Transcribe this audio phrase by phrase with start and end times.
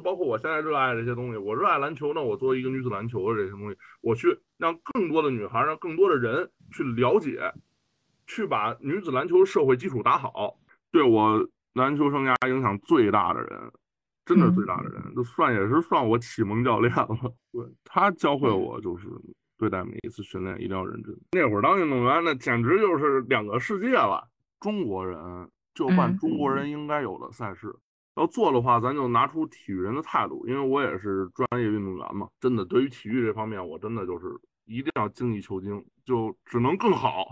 [0.00, 7.52] 就包括我现在热爱这些东西，我热爱篮球呢，我作为一个女子篮球的这些东西，我去让更多的女孩，让更多的人去了解，
[8.26, 10.56] 去把女子篮球社会基础打好，
[10.90, 13.72] 对我篮球生涯影响最大的人，
[14.24, 17.08] 真的最大的人，就算也是算我启蒙教练了。
[17.52, 19.06] 对他教会我就是
[19.58, 21.14] 对待每一次训练一定要认真。
[21.32, 24.26] 那会儿当运动员，那简直就是两个世界了。
[24.60, 25.18] 中国人
[25.74, 27.76] 就办中国人应该有的赛事。
[28.20, 32.28] 要做的话，咱就拿出体育人的态度，因为我也是专业运动员嘛。
[32.38, 34.26] 真的，对于体育这方面，我真的就是
[34.66, 37.26] 一定要精益求精，就只能更好。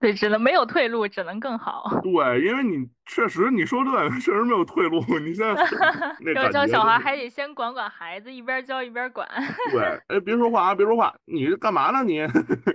[0.00, 1.84] 对，只能没有退路，只能更好。
[2.02, 5.00] 对，因为你确实你说对，确实没有退路。
[5.20, 5.54] 你现在
[6.34, 9.28] 要教小孩，还得先管管孩子，一边教一边管。
[9.70, 12.02] 对，哎，别说话啊，别说话，你干嘛呢？
[12.04, 12.18] 你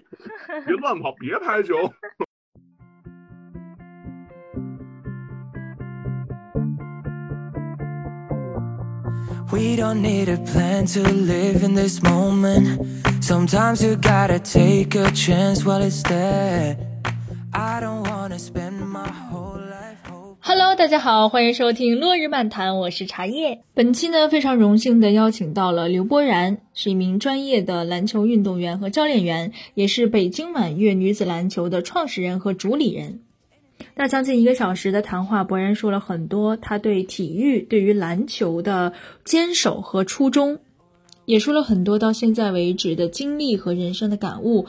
[0.66, 1.76] 别乱跑，别拍球。
[9.54, 12.88] We don't need a plan to live in this moment.
[13.22, 16.76] Sometimes you gotta take a chance while it's there.
[17.52, 20.00] I don't wanna spend my whole life.
[20.40, 23.62] Hello，大家好，欢迎收听落日漫谈，我是茶叶。
[23.76, 33.20] 本期呢，非常荣幸的邀请到了刘波然，是一名专业的篮球运动员和教练员，也是北京满月女子篮球的创始人和主理人。
[33.96, 40.60] 那将近一个小时的谈话，博然说了很多他对体育、对于篮球的坚守和初衷，
[41.26, 44.66] 也说了很多到现在为止的经历和人生的感悟，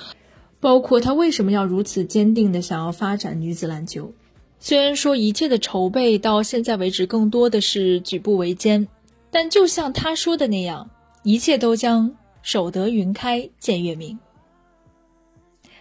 [0.60, 4.12] 包括他为什么要如此坚定的想要发展女子篮球。
[4.58, 8.88] 虽然说一切的筹备到现在为止更多的是举步维艰，
[9.30, 10.88] 但就像他说的那样，
[11.22, 14.18] 一切都将守得云开见月明。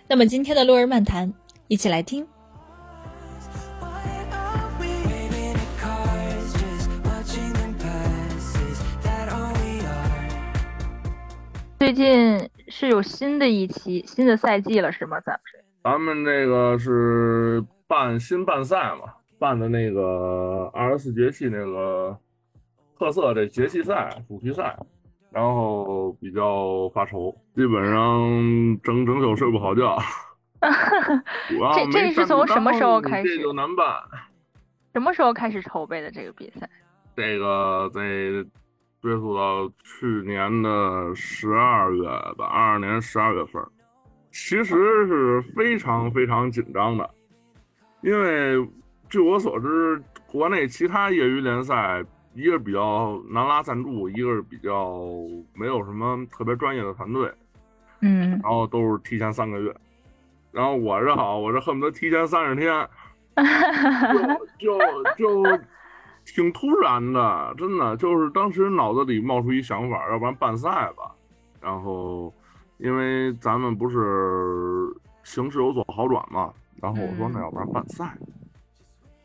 [0.07, 1.33] 那么今天的落日漫谈，
[1.69, 2.27] 一起来听。
[11.83, 12.39] 最近
[12.69, 15.19] 是有新的一期新的赛季了，是吗？
[15.19, 15.65] 咱们是？
[15.83, 22.17] 咱们这个是办新办赛嘛，办的那个二十四节气那个
[22.97, 24.79] 特色这节气赛主题赛，
[25.29, 29.99] 然后比较发愁，基本上整整宿睡不好觉。
[31.75, 33.35] 这这是从什么时候开始？
[33.35, 33.85] 这就难办。
[34.93, 36.69] 什么时候开始筹备的这个比赛？
[37.13, 38.01] 这个在。
[39.03, 42.03] 追溯到去年的十二月
[42.37, 43.61] 吧，二二年十二月份，
[44.31, 47.09] 其实是非常非常紧张的，
[47.99, 48.65] 因为
[49.09, 52.01] 据我所知，国内其他业余联赛，
[52.33, 54.97] 一个比较难拉赞助，一个是比较
[55.53, 57.29] 没有什么特别专业的团队，
[57.99, 59.75] 嗯，然后都是提前三个月，
[60.53, 62.87] 然后我这好，我这恨不得提前三十天，
[64.59, 64.79] 就
[65.17, 65.59] 就就。
[66.25, 71.11] 挺突然的，真的就是当时脑子里冒出一想法，要不然办赛吧。
[71.61, 72.33] 然后，
[72.77, 78.17] 因为咱们不是形势有所好转嘛，然后我说那要不然办赛。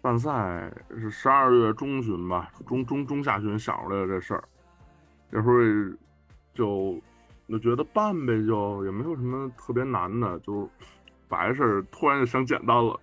[0.01, 4.45] 办赛是十二月中旬吧，中中中下旬想出来的这事儿。
[5.31, 5.97] 那时候
[6.55, 7.01] 就
[7.49, 10.69] 就觉得办呗，就也没有什么特别难的，就
[11.27, 12.99] 把这事儿突然就想简单了，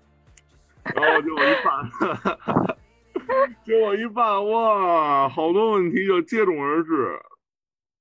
[0.96, 2.78] 然后就一办。
[3.64, 7.20] 结果一办，哇，好多问题就接踵而至，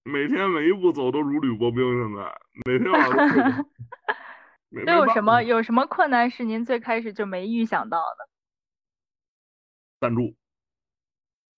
[0.05, 1.83] 每天每一步走都如履薄冰。
[2.03, 3.65] 现在每天晚上
[4.85, 8.29] 都 有什么有什么困难是您最开始就没预想到的？
[10.01, 10.35] 赞助。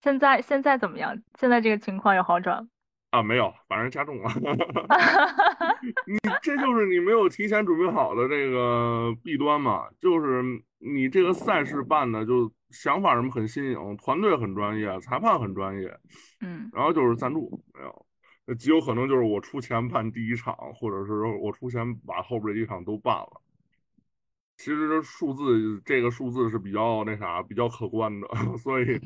[0.03, 1.21] 现在现在怎么样？
[1.39, 2.69] 现在这个情况有好转？
[3.11, 4.31] 啊，没有，反而加重了。
[6.07, 9.89] 你这就是你没有提前准备好的这个弊端嘛？
[10.01, 10.43] 就是
[10.79, 12.53] 你这个赛事办的就。
[12.83, 15.99] 想法什么很新颖，团队很专业，裁判很专业，
[16.41, 18.07] 嗯，然后就是赞助没有，
[18.45, 23.41] 那极有可能就是我出钱办第一场，或者是我出钱把后边这一场都办了。
[24.59, 28.29] 其实这数字这个数字是比较那啥，比较可观的，
[28.59, 28.85] 所以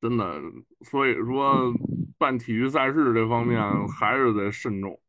[0.00, 0.40] 真的，
[0.82, 1.72] 所以说
[2.18, 5.00] 办体育赛事这方面还是得慎重。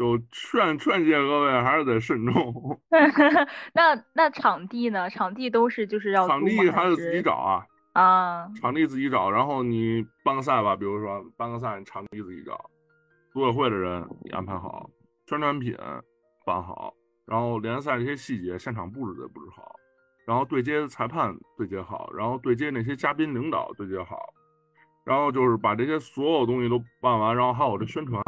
[0.00, 2.80] 就劝劝诫各位，还是得慎重。
[3.74, 5.10] 那那场地呢？
[5.10, 8.48] 场地都是就是要场地还得自己找啊啊！
[8.58, 12.70] 场地自己找，然后你办个赛吧，比如说办个赛，你场地自己找，
[13.30, 14.88] 组委会的人你安排好，
[15.26, 15.76] 宣传品
[16.46, 16.94] 办好，
[17.26, 19.70] 然后联赛这些细节现场布置得布置好，
[20.26, 24.16] 然后对接裁判对接好，然后对接那些嘉宾领导对接好，
[25.04, 28.22] 然后就是把这些所有东西都办完，然后还有这宣传。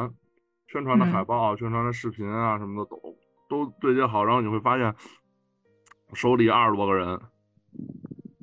[0.72, 2.98] 宣传的海报、宣传的视频啊什么的都
[3.46, 4.94] 都对接好，然后你会发现
[6.14, 7.20] 手里二十多个人，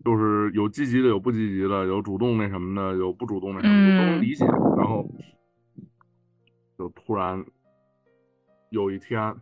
[0.05, 4.45] 就是有积极的，有不积极的，有主动那什么的，有不主动那什么的，都能理解。
[4.77, 5.03] 然后
[6.77, 7.43] 就突然
[8.69, 9.35] 有一天，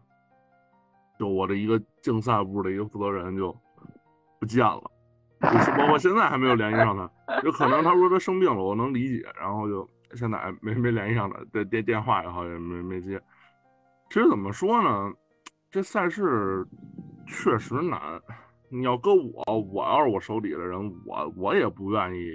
[1.20, 3.54] 就我的一个竞赛部的一个负责人就
[4.40, 4.82] 不见了，
[5.42, 7.12] 就是包括现在还没有联系上他。
[7.44, 9.26] 有可能他说他生病了，我能理解。
[9.38, 13.22] 然后就现在没没联系上他，电电电话也好也没没接。
[14.10, 15.14] 其实怎么说呢，
[15.70, 16.66] 这赛事
[17.28, 18.00] 确实难。
[18.70, 22.26] 你要搁我，我要是我手底的人，我我也不愿意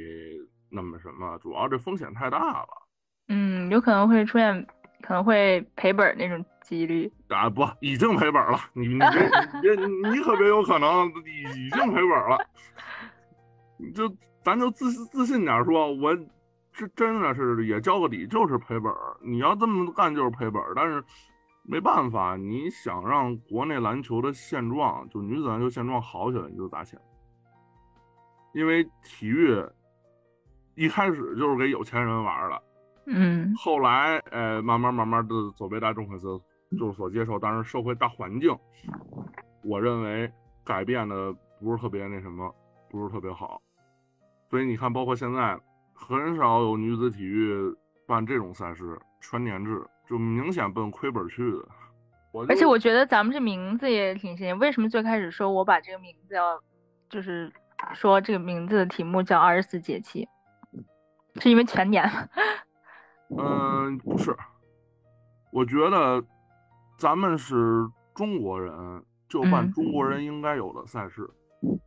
[0.71, 2.69] 那么什么，主要这风险太大了。
[3.29, 4.67] 嗯，有可能会出现，
[5.03, 7.11] 可能会赔本那种几率。
[7.29, 8.59] 啊不，已经赔本了。
[8.73, 12.39] 你你别别你可别有可能已经赔本了。
[13.79, 14.11] 你 就
[14.43, 16.17] 咱就自自信点说，我
[16.73, 18.93] 这真的是也交个底，就是赔本。
[19.21, 21.03] 你要这么干就是赔本，但是。
[21.65, 27.01] 没办法，你想让国内篮球的现状，就女子篮球现状好起来，你就砸钱。
[28.53, 29.65] 因为体育
[30.75, 32.63] 一开始就是给有钱人玩的，
[33.07, 36.37] 嗯，后来呃慢慢慢慢的走被大众粉丝
[36.77, 38.51] 就是所接受，但是社会大环境，
[39.63, 40.29] 我认为
[40.65, 42.53] 改变的不是特别那什么，
[42.91, 43.63] 不是特别好。
[44.51, 45.57] 所以你看，包括现在
[46.07, 47.75] 很少有女子体育
[48.07, 49.85] 办这种赛事，全年制。
[50.05, 51.67] 就明显奔亏本去的，
[52.47, 54.59] 而且我觉得咱们这名字也挺新。
[54.59, 56.61] 为什么最开始说我把这个名字要，
[57.09, 57.51] 就是
[57.95, 60.29] 说这个名字的题目叫二十四节气，
[61.37, 62.29] 是因为全年吗？
[63.39, 64.37] 嗯，不是，
[65.51, 66.23] 我觉得
[66.99, 71.27] 咱们是中国人，就办中国人应该有的赛事。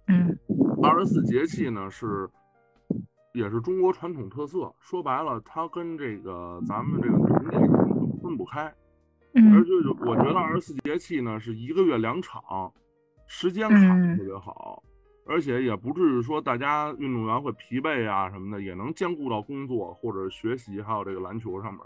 [0.07, 0.35] 嗯，
[0.81, 2.27] 二十四节气呢是。
[3.35, 8.73] 也是中国传统特色，说白了，它跟这个咱们这个农历分不开。
[9.33, 12.71] 而且我觉得二十四节气呢是一个月两场，
[13.27, 14.81] 时间卡的特别好，
[15.25, 21.81] 而且也不至于说大家运动员会疲惫啊什么的，也能兼顾到工作或者学习，还有这个篮球上面。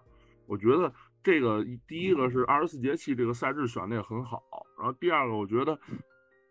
[0.46, 0.94] 我觉得
[1.24, 4.44] 这个第一个是二十四节气这个赛制选的也很好，
[4.78, 5.76] 然后第二个我觉得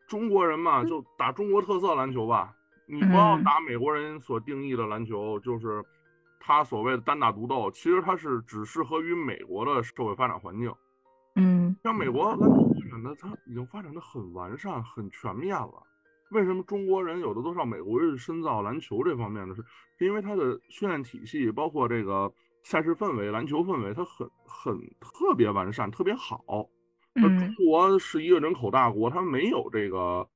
[0.09, 2.53] 中国人嘛就打中国特色篮球吧。
[2.91, 5.85] 你不要打美国人所定义的篮球，就是
[6.41, 10.75] 他所谓的单打独斗，其实他是只适合于美国的社会发展环境。
[11.35, 15.83] 嗯，像美国篮球发展的，它已经发展的很完善、很全面了。
[16.31, 19.55] 为什么中国人有的都上美国去深造篮球这方面呢？
[19.55, 19.63] 是
[20.07, 22.33] 因为它的训练体系，包括这个
[22.63, 26.43] 赛事氛围、篮球氛围，它很很特别完善、特别好。
[27.13, 30.27] 那中国是一个人口大国，它没有这个。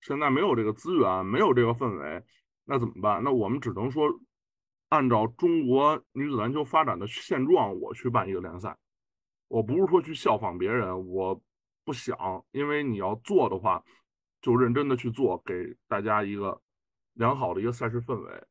[0.00, 2.24] 现在没有这个资源，没有这个氛围，
[2.64, 3.22] 那怎么办？
[3.24, 4.08] 那我们只能说，
[4.88, 8.76] 按照中国女子篮球发展的现状，我去办一个联赛。
[9.48, 11.40] 我不是说去效仿别人，我
[11.84, 12.16] 不想，
[12.52, 13.82] 因为你要做的话，
[14.40, 16.60] 就认真的去做，给大家一个
[17.14, 18.44] 良好的一个赛事氛围。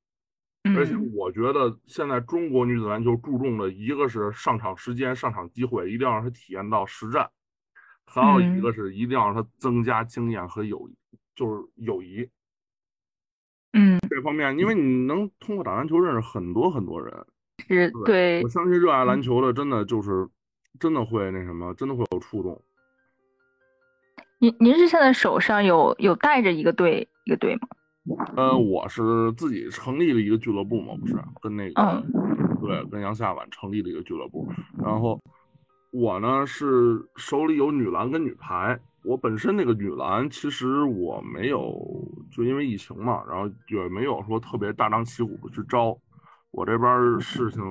[0.76, 7.24] 而且我觉得现在中国女子篮球注重的一个是上场时间、上场机会，一定要让她体验到实战；
[8.06, 10.98] 还有一个是一定要让她增加经验和友谊。
[11.36, 12.30] 就是友谊，
[13.74, 17.14] 嗯，这方面，因为你能通过打篮球认识很多很多人，
[17.68, 18.42] 是对。
[18.42, 20.28] 我相信热爱篮球的，真的就是
[20.80, 22.62] 真的会那什么，真的会有触动。
[24.40, 27.68] 您您是现在手上有有带着一个队一个队吗？
[28.38, 32.04] 呃，我是自己成立了一个俱乐部嘛，不是跟那个
[32.62, 35.22] 对，跟杨夏晚成立了一个俱乐部，然后
[35.92, 38.80] 我呢是手里有女篮跟女排。
[39.06, 41.78] 我本身那个女篮，其实我没有，
[42.32, 45.96] 就因为疫情嘛，然后也没有说特别大张旗鼓的去招。
[46.52, 47.62] 我这边事情，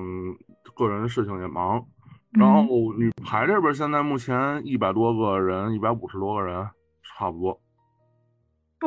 [0.75, 1.85] 个人事情也忙。
[2.31, 6.69] 然后女排这边现在目前一百多个人，一百五十多个人，
[7.03, 7.61] 差不多。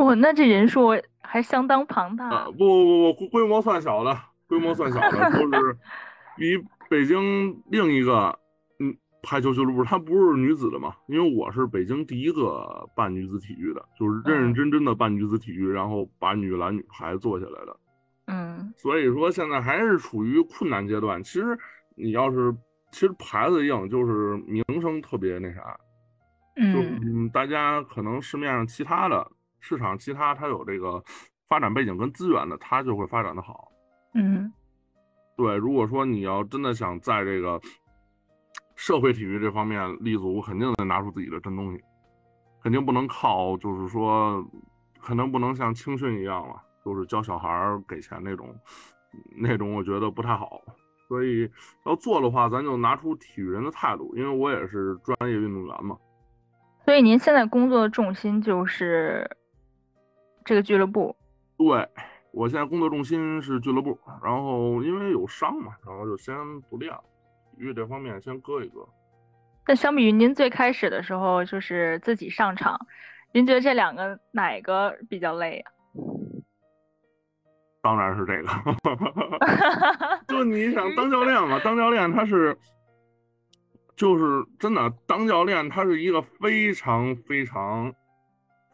[0.04, 0.90] 哇，那这人数
[1.20, 2.46] 还相当庞大。
[2.46, 4.16] 不不不不，规模算小的，
[4.48, 5.76] 规模算小的，就是
[6.36, 6.56] 比
[6.88, 8.38] 北京另一个。
[9.22, 10.94] 排球俱乐部， 它不是女子的嘛？
[11.08, 17.76] 因为我是北京第一个办女子体育的，就是认认真真的办女子体育，然后把女篮、女排做起来的。
[18.26, 21.22] 嗯，所以说现在还是处于困难阶段。
[21.22, 21.58] 其实
[21.96, 22.54] 你要是，
[22.92, 25.78] 其实牌子硬，就是名声特别那啥。
[26.56, 31.02] 嗯，就大家可能市面上其他的市场，其他它有这个
[31.48, 33.68] 发展背景跟资源的，它就会发展的好。
[34.14, 34.52] 嗯，
[35.36, 37.60] 对，如果说你要真的想在这个。
[38.78, 41.82] 社会体育这方面立足，肯定得拿出自己的真东西，
[42.62, 44.40] 肯定不能靠，就是说，
[45.00, 46.54] 可能不能像青训一样了，
[46.84, 47.50] 就是教小孩
[47.88, 48.54] 给钱那种，
[49.36, 50.62] 那种我觉得不太好。
[51.08, 51.50] 所以
[51.86, 55.98] 要做的话，咱就拿出体育人的态度，因为我也是专业运动员嘛。
[56.84, 59.28] 所以您现在工作的重心就是
[60.44, 61.16] 这个俱乐部，
[61.56, 61.84] 对，
[62.30, 66.36] 我现在工作重心是俱乐部，然后因为有伤嘛，然后就先
[66.70, 67.02] 不练了，
[67.58, 68.88] 体育这方面先搁一搁。
[69.66, 72.78] 那相比于您最开始的时候，就是自己上场，
[73.32, 75.72] 您觉得这两个哪个比较累啊？
[77.82, 78.48] 当然是这个，
[80.28, 82.56] 就你想当教练嘛，当教练他是，
[83.96, 84.24] 就是
[84.58, 87.92] 真的当教练，他是一个非常非常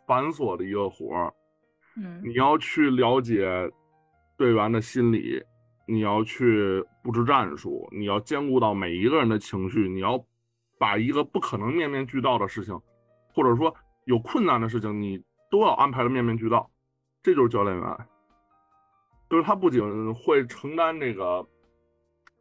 [0.07, 1.33] 繁琐的一个活儿。
[1.97, 3.71] 嗯，你要去了解
[4.37, 5.43] 队员的心理，
[5.87, 10.25] 你要去布置战术，你要兼顾到每一个人的情绪，你要
[10.79, 12.81] 把一个不可能面面俱到的事情，
[13.35, 13.75] 或者说
[14.05, 16.71] 有困难的事情，你都要安排的面面俱到，
[17.23, 17.97] 这就是教练员。
[19.31, 21.45] 就是他不仅会承担这个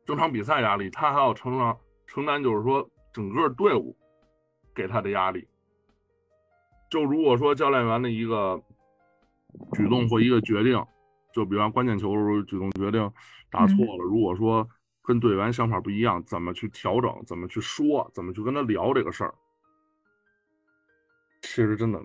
[0.05, 3.95] 整场比赛压力，他还要承担承担，就是说整个队伍
[4.75, 5.47] 给他的压力。
[6.89, 8.62] 就如果说教练员的一个
[9.73, 10.85] 举动或一个决定，
[11.33, 12.13] 就比方关键球
[12.43, 13.11] 举动决定
[13.49, 14.67] 打错了，如果说
[15.03, 19.33] 跟队员想法不一样，怎么去调整，怎么去说，怎么去跟他聊这个事儿，
[21.41, 22.01] 其实真的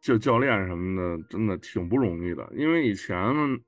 [0.00, 3.60] 就教练什么的，真的挺不容易的，因为以前。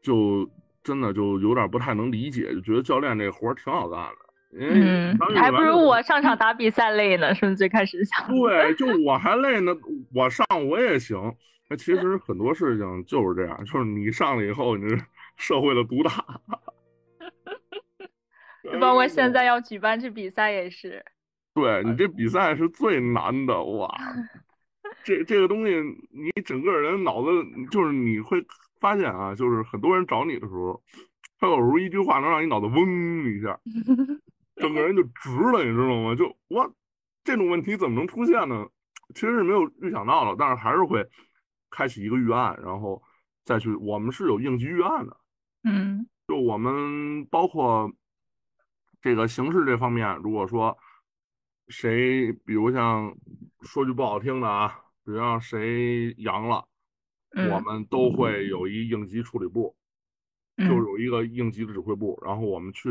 [0.00, 0.48] 就
[0.84, 8.28] 真的就有点不太能理解，就觉得教练这活儿挺好干的，嗯还不如我上场打比赛累呢，是不是最开始想？
[8.28, 9.74] 对，就我还累呢，
[10.14, 11.18] 我上我也行。
[11.68, 15.00] 那其实很多事情就是这样，就是你上了以后，你是
[15.36, 16.10] 社会的毒打。
[18.64, 21.04] 就包括现在要举办这比赛也是。
[21.54, 23.88] 对你这比赛是最难的哇，
[25.04, 25.74] 这这个东西
[26.10, 27.28] 你整个人脑子
[27.70, 28.44] 就是你会。
[28.80, 30.80] 发现啊，就是很多人找你的时候，
[31.40, 33.58] 他有时候一句话能让你脑子嗡一下，
[34.54, 36.14] 整个人就直了，你知道吗？
[36.14, 36.70] 就哇，
[37.24, 38.68] 这种问题怎么能出现呢？
[39.16, 41.04] 其实是没有预想到的，但是还是会
[41.70, 43.02] 开启一个预案，然后
[43.44, 43.74] 再去。
[43.74, 45.16] 我们是有应急预案的，
[45.64, 47.92] 嗯，就我们包括
[49.00, 50.76] 这个形式这方面，如果说
[51.68, 53.16] 谁，比如像
[53.62, 56.66] 说句不好听的啊，比如像谁阳了。
[57.30, 59.76] 我们都会有一应急处理部，
[60.56, 62.88] 就有一个应急的指挥部，然后我们去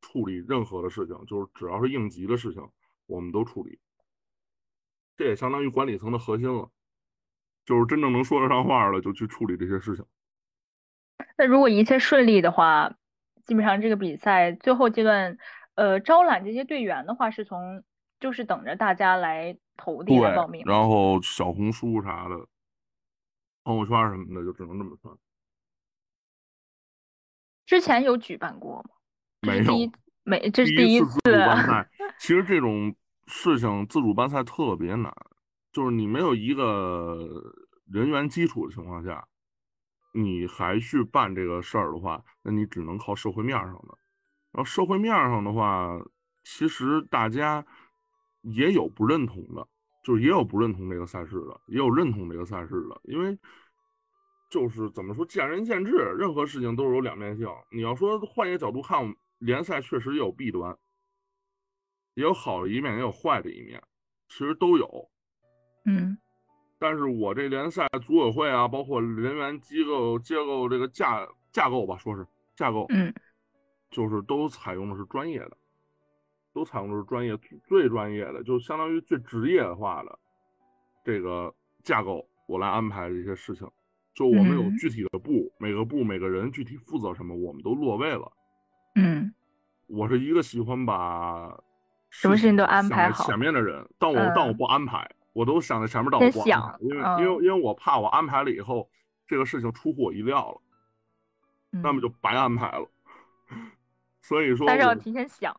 [0.00, 2.68] 处理任何的事情，就是只要是应急的事情，
[3.06, 3.78] 我们都处理。
[5.16, 6.68] 这也相当于管理层的核心了，
[7.68, 10.02] 就是真正能说得上话的，就去处理这些事情。
[11.36, 12.94] 那如果一切顺利的话，
[13.44, 15.36] 基本上这个比赛最后阶段，
[15.74, 17.84] 呃，招揽这些队员的话，是从
[18.20, 22.48] 就是等着大家来投递来报名，然后小红书啥的。
[23.64, 25.14] 朋友圈什么的就只能这么算。
[27.66, 28.90] 之前有举办过吗？
[29.42, 31.20] 没有，没，这是第一次。
[32.18, 32.96] 其实这种
[33.26, 35.14] 事情自主办赛特别难，
[35.72, 37.54] 就是你没有一个
[37.90, 39.26] 人员基础的情况下，
[40.12, 43.98] 你还去办这个事儿的话，那你只能靠社会面上的。
[44.52, 45.98] 然后社会面上的话，
[46.44, 47.64] 其实大家
[48.42, 49.68] 也有不认同的。
[50.04, 53.38] 就是也有不认同这个赛事的，也有认同这个赛事的，因为
[54.48, 57.46] 就是怎么说，见仁见智，任何事情都是有两面性。
[57.70, 60.74] 你要说换一个角度看，联赛确实也有弊端，
[62.14, 63.82] 也有好的一面，也有坏的一面，
[64.28, 65.10] 其实都有。
[65.88, 66.18] 嗯，
[66.78, 73.12] 但是我这联赛组委会啊，包括人员机构、结构这个架架构吧，说是架构，嗯，
[73.90, 75.56] 就是都采用的是专业的。
[76.54, 77.36] 都采用的是专业
[77.68, 80.18] 最专业的，就相当于最职业化的
[81.04, 81.54] 这个
[81.84, 83.68] 架构，我来安排这些事情。
[84.12, 88.32] 就我们有具体的部，每个部每个人具体负责什么，我们都落位了。
[88.96, 89.32] 嗯，
[89.86, 91.56] 我是一个喜欢把
[92.10, 98.90] 什么事情都安排好前面的人，但我但我不安排，我都想在前面，但我不安排，因为因为因为我怕我安排了以后，
[99.24, 100.60] 这个事情出乎我意料了，
[101.80, 102.90] 那么就白安排了。
[104.20, 105.54] 所以说，但是要提前想。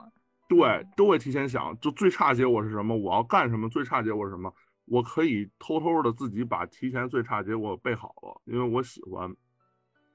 [0.50, 9.34] 对，都会提前想，就最差结果是什么，我要干什么，最差结果是什么，我可以偷偷的自己把提前最差结果备好了，因为我喜欢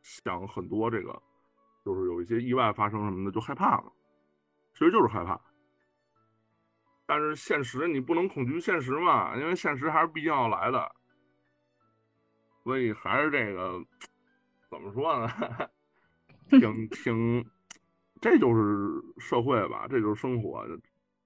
[0.02, 1.22] 想很多这个，
[1.86, 3.90] 就是有一些意外发生什么的就害怕了，
[4.74, 5.40] 其实就是害怕。
[7.06, 10.90] 但是现实你不能恐惧现实嘛，因为现实还是必定要来的，
[12.62, 13.82] 所以还是这个
[14.70, 15.32] 怎么说呢，
[16.50, 17.44] 挺挺。
[18.20, 20.64] 这就是社会吧，这就是生活，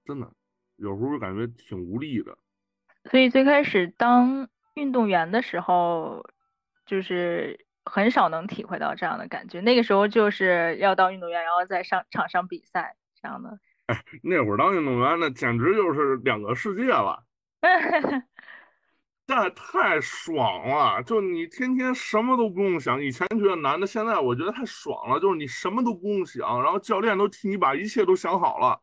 [0.03, 0.29] 真的，
[0.75, 2.37] 有时候感觉挺无力的。
[3.05, 6.25] 所以最开始当运动员的时候，
[6.85, 9.61] 就是很少能体会到这样的感觉。
[9.61, 13.57] 那个时候就是要当运动员，然后在上场上比赛这样的。
[13.89, 17.23] 哎， 那会儿当运动员那简直就是两个世界了。
[19.25, 23.01] 但太爽了，就你天天什么都不用想。
[23.01, 25.19] 以前觉得难的，现在我觉得太爽了。
[25.19, 28.79] 就是你什么都不用想，然后教练都替你把一切都想好了，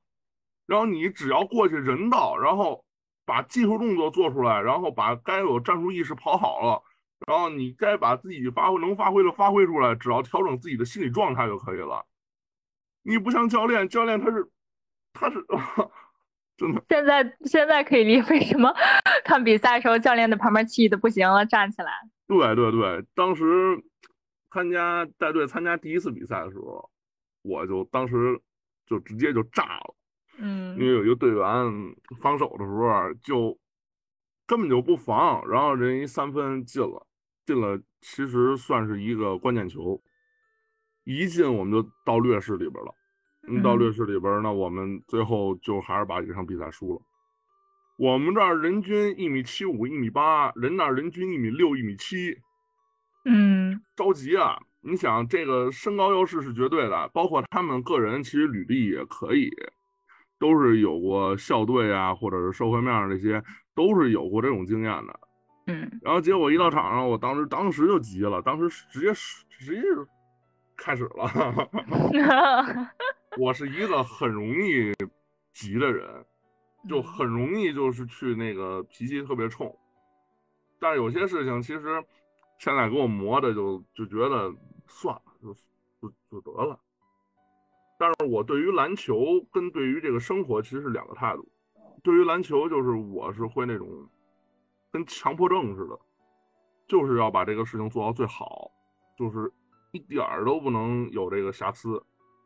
[0.66, 2.84] 然后你只要过去人到，然后
[3.24, 6.82] 把技术动作做出来，然后把该有战术意识跑好了，
[7.26, 12.06] 然后你该把自己发挥能发挥的发挥出来，只要调整自己的心理状态就可以了。
[13.02, 14.48] 你不像教练，教练他是
[15.18, 15.44] 他是。
[16.56, 18.74] 真的，现在现在可以理解为什么
[19.24, 21.92] 看比赛的时候教练在旁边气的不行了，站起来。
[22.26, 23.44] 对对对，当时
[24.50, 26.88] 参加带队参加第一次比赛的时候，
[27.42, 28.40] 我就当时
[28.86, 29.94] 就直接就炸了。
[30.38, 30.74] 嗯。
[30.78, 31.44] 因为有一个队员
[32.22, 33.58] 防守的时候就
[34.46, 37.06] 根本就不防，然后人一三分进了，
[37.44, 40.02] 进了，其实算是一个关键球，
[41.04, 42.94] 一进我们就到劣势里边了。
[43.62, 47.00] 到劣势里边，那我们最后就还是把这场比赛输了。
[47.98, 52.36] 我们这儿人均一米七五、一米八，人那儿人均一米六、一米七。
[53.24, 54.58] 嗯，着急啊！
[54.82, 59.50] 你想，这个身高优势是绝对的，包括他们个人其实履历也可以，
[60.38, 63.42] 都是有过校队啊，或者是社会面这些，
[63.74, 65.20] 都是有过这种经验的。
[65.66, 69.12] 嗯，然后结果一到场上，我当时当时就急了，当时直接
[69.58, 69.82] 直接
[70.76, 71.70] 开始了。
[73.38, 74.92] 我是一个很容易
[75.52, 76.24] 急的人，
[76.88, 79.76] 就很容易就是去那个脾气特别冲，
[80.80, 82.04] 但是有些事情其实
[82.58, 84.54] 现在给我磨的就就觉得
[84.86, 85.54] 算了，就
[86.00, 86.78] 就就得了。
[87.98, 91.48] 但是我对于篮球跟对于这个生活其实是两个态度。
[92.02, 93.88] 对于篮球，就是我是会那种
[94.92, 95.98] 跟强迫症似的，
[96.86, 98.70] 就是要把这个事情做到最好，
[99.18, 99.50] 就是
[99.96, 102.02] 一点儿都不能有这个瑕疵。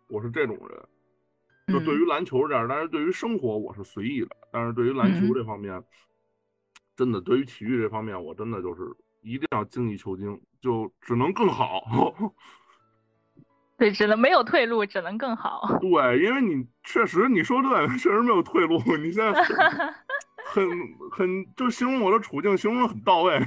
[0.08, 4.28] 我是这种人，就对于篮球这样，但是对于生活我是随意的。
[4.52, 5.82] 但是对于篮球这方面，
[6.96, 8.82] 真的对于体育这方面，我真的就是
[9.22, 11.82] 一定要精益求精，就只能更好。
[13.78, 15.62] 对，只能没有退路，只能更好。
[15.80, 18.78] 对，因为你确实你说对，确实没有退路。
[18.98, 19.32] 你现在
[20.44, 20.68] 很
[21.10, 23.38] 很就形容我的处境，形容的很到位，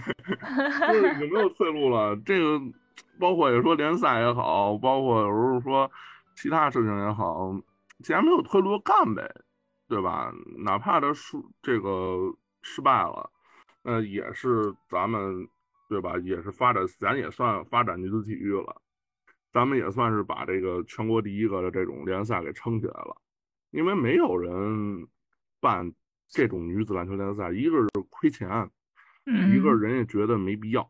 [0.87, 2.15] 就是已经没有退路了。
[2.25, 2.59] 这个
[3.19, 5.91] 包括也说联赛也好，包括有时候说。
[6.35, 7.55] 其他事情也好，
[7.99, 9.31] 既然没有退路，干呗，
[9.87, 10.33] 对吧？
[10.57, 13.29] 哪怕他输这个失败了，
[13.83, 15.47] 呃，也是咱们，
[15.87, 16.17] 对吧？
[16.23, 18.81] 也是发展，咱也算发展女子体育了，
[19.51, 23.15] 咱们也算是把这个全国第一个的这种联赛给撑起来了。
[23.69, 25.07] 因为没有人
[25.59, 25.93] 办
[26.27, 28.71] 这种女子篮球联赛，一个是亏钱，
[29.53, 30.89] 一个人也觉得没必要，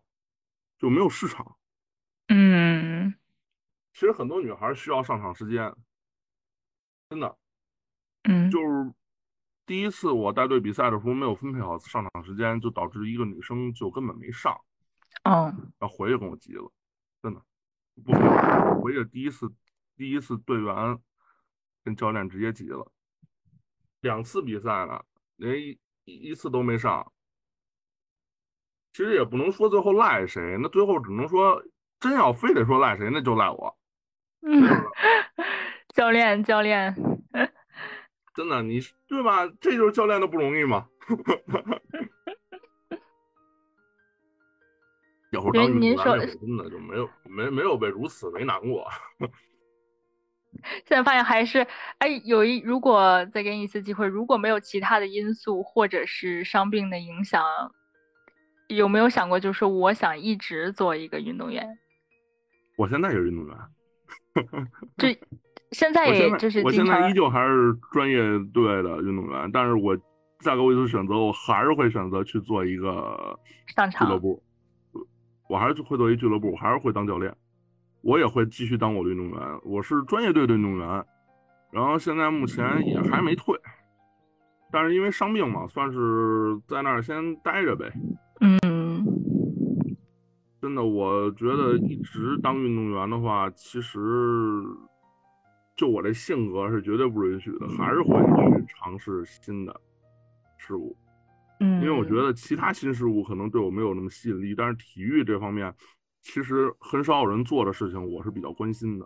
[0.80, 1.58] 就没有市场。
[2.36, 3.14] 嗯。
[3.94, 5.72] 其实很多女孩需要上场时间，
[7.10, 7.38] 真的，
[8.24, 8.92] 嗯，就是
[9.68, 14.60] 第一次我带队比赛的时候没有分配好上场时间，就导致一个女生就根本没上，
[15.26, 16.72] 哦，然后回去跟我急了，
[17.22, 17.42] 真的，
[18.04, 18.12] 不
[18.82, 19.48] 回去第一次
[19.96, 21.00] 第一次队员
[21.84, 22.92] 跟教练直接急了，
[24.02, 27.14] 两次比赛了，连一一次都没上，
[28.92, 31.64] 其实也不能说最后赖谁，那最后只能说
[32.04, 33.78] 真要非得说赖谁，那就赖我。
[34.46, 34.62] 嗯，
[35.96, 36.94] 教练，教练，
[38.36, 39.48] 真的，你对吧？
[39.62, 40.86] 这就是教练的不容易嘛。
[45.32, 48.86] 要会当运动员，真的就没有没没有被如此为难过。
[50.86, 51.66] 现在发现还是，
[52.00, 57.46] 哎，有一如果再给你一次机会，如果没有其他的因素或者是伤病的影响，
[58.68, 61.80] 有没有想过，就是我想一直做一个运动员？
[62.78, 63.56] 我现在也是运动员。
[64.98, 65.18] 这
[65.72, 68.18] 现在也就是我现在依旧还是专业
[68.54, 69.96] 队的运动员，但是我
[70.40, 73.40] 再给我一次选择，我还是会选择去做一个
[73.98, 74.42] 俱乐部。
[75.50, 77.36] 我还是会做一俱乐部，我还是会当教练。
[78.02, 79.60] 我也会继续当我的运动员。
[79.64, 81.06] 我是专业队的运动员，
[81.72, 83.56] 然后现在目前也还没退，
[84.72, 87.92] 但是因为伤病嘛，算是在那儿先待着呗。
[90.64, 90.74] 嗯。
[90.74, 94.00] 真的，我觉得一直当运动员的话，其实
[95.76, 98.18] 就我这性格是绝对不允许的，还是会
[98.58, 99.82] 去尝试新的
[100.58, 100.96] 事物。
[101.60, 105.76] 嗯，因为我觉得其他新事物可能对我没有那么吸引力，但是体育这方面
[106.22, 109.06] 其实很少有人做的事情，我是比较关心的。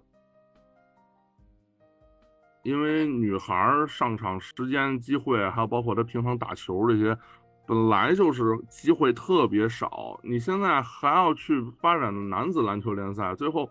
[2.62, 7.18] 因为女孩上场时间、机会，还有包括她平常打球这些。
[7.68, 13.70] 本来就是机会特别少，你现在还要去发展男子篮球联赛，最后，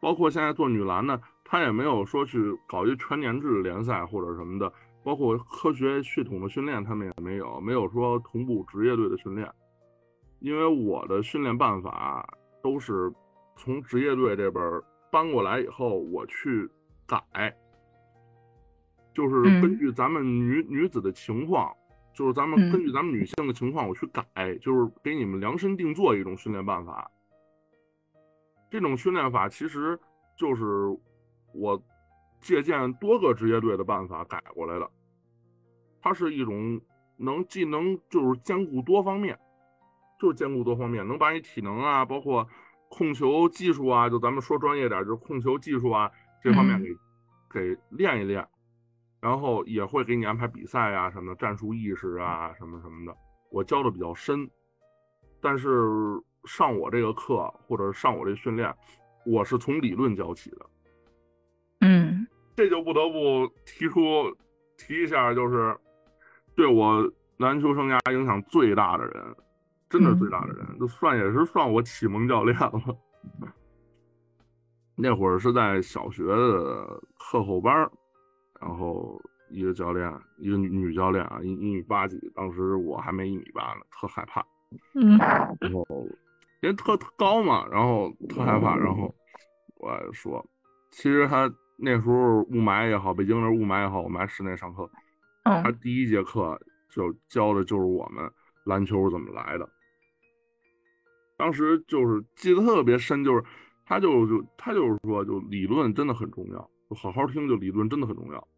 [0.00, 9.50] 包括现在做女篮呢，他也没有说去搞一全年制的联赛或者什么的，包括科学系统的训练，他们也没有，没有说同步职业队的训练，
[10.38, 12.24] 因为我的训练办法
[12.62, 13.12] 都是
[13.56, 16.70] 从职业队这边搬过来以后，我去
[17.04, 17.20] 改，
[19.12, 21.74] 就是根据咱们女女子的情况，
[22.18, 24.24] 就是咱们根据咱们女性的情况，我去改，
[24.60, 27.08] 就是给你们量身定做一种训练办法。
[28.68, 29.96] 这种训练法其实
[30.36, 30.64] 就是
[31.54, 31.80] 我
[32.40, 34.90] 借鉴多个职业队的办法改过来的，
[36.02, 36.80] 它是一种
[37.18, 39.38] 能既能就是兼顾多方面。
[40.20, 42.44] 就是兼顾多方面，能把你体能啊，包括
[42.88, 46.10] 控球技术啊，就咱们说专业点，就是控球技术啊
[46.42, 46.88] 这方面给
[47.48, 48.44] 给练一练，
[49.20, 53.16] 然后也会给你安排比赛啊什么的，战术意识啊什么什么的，
[53.50, 54.48] 我教的比较深。
[55.40, 55.68] 但是
[56.44, 58.74] 上我这个课或者上我这训练，
[59.24, 60.66] 我是从理论教起的。
[61.80, 62.26] 嗯，
[62.56, 64.00] 这就不得不提出
[64.76, 65.76] 提一下，就是
[66.56, 69.36] 对我篮球生涯影响最大的人。
[69.90, 72.98] 真的是最大的人，就算也是算我启蒙教练了。
[74.94, 77.90] 那会儿是在小学的课后班
[78.60, 84.44] 然后一个教练，一个女女教练啊，一一米八几，当时我还没一米八呢，特害怕。
[84.94, 85.16] 嗯。
[85.18, 85.86] 然后
[86.60, 89.14] 因为特特高嘛，然后特害怕，然后
[89.76, 90.44] 我说，
[90.90, 94.90] 其实他那时候雾霾也好，北京的雾霾也好，我们还室内上课。
[95.44, 98.30] 他第一节课就教的就是我们
[98.64, 99.66] 篮球怎么来的。
[101.38, 103.42] 当时就是记得特别深，就是
[103.86, 108.48] 他就就他就是说，就理论真的很重要，就好好听，就理论真的很重要。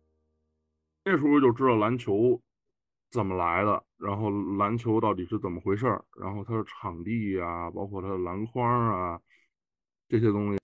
[1.04, 2.40] 那时候就知道篮球
[3.10, 9.20] 怎么来的，然后篮球到底是怎么回事儿，然后它的场地啊，包括它的篮筐啊
[10.08, 10.58] 这些东西，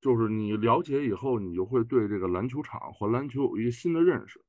[0.00, 4.40] 就是你了解以后，你就会对这个篮球场和篮球有一个新的认识，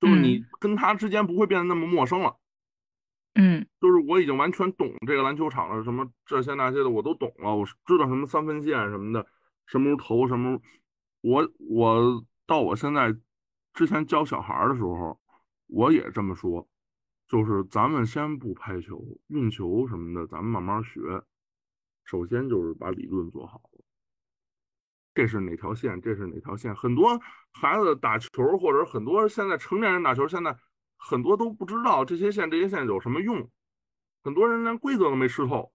[0.00, 2.36] 就是你跟他之间不会变得那么陌生了。
[3.34, 9.26] 嗯，就是我已经完全懂这个篮球场了，什么这些那些的我都懂了，我知道什么三分线什么的，
[9.66, 10.60] 什么时候投什么，
[11.26, 13.12] 我我到我现在
[13.74, 15.20] 之前教小孩的时候，
[15.66, 16.68] 我也这么说，
[17.26, 21.00] 就是咱们先不拍球、运球什么的，咱们慢慢学，
[22.04, 23.84] 首先就是把理论做好了，
[25.14, 30.56] 这是哪条线，这是哪条线，很多孩子打球或者很多现在成年人打球现在。
[30.98, 33.50] 很多都不知道这些线这些线有什么用，
[34.24, 35.70] 很多人连规则都没吃透。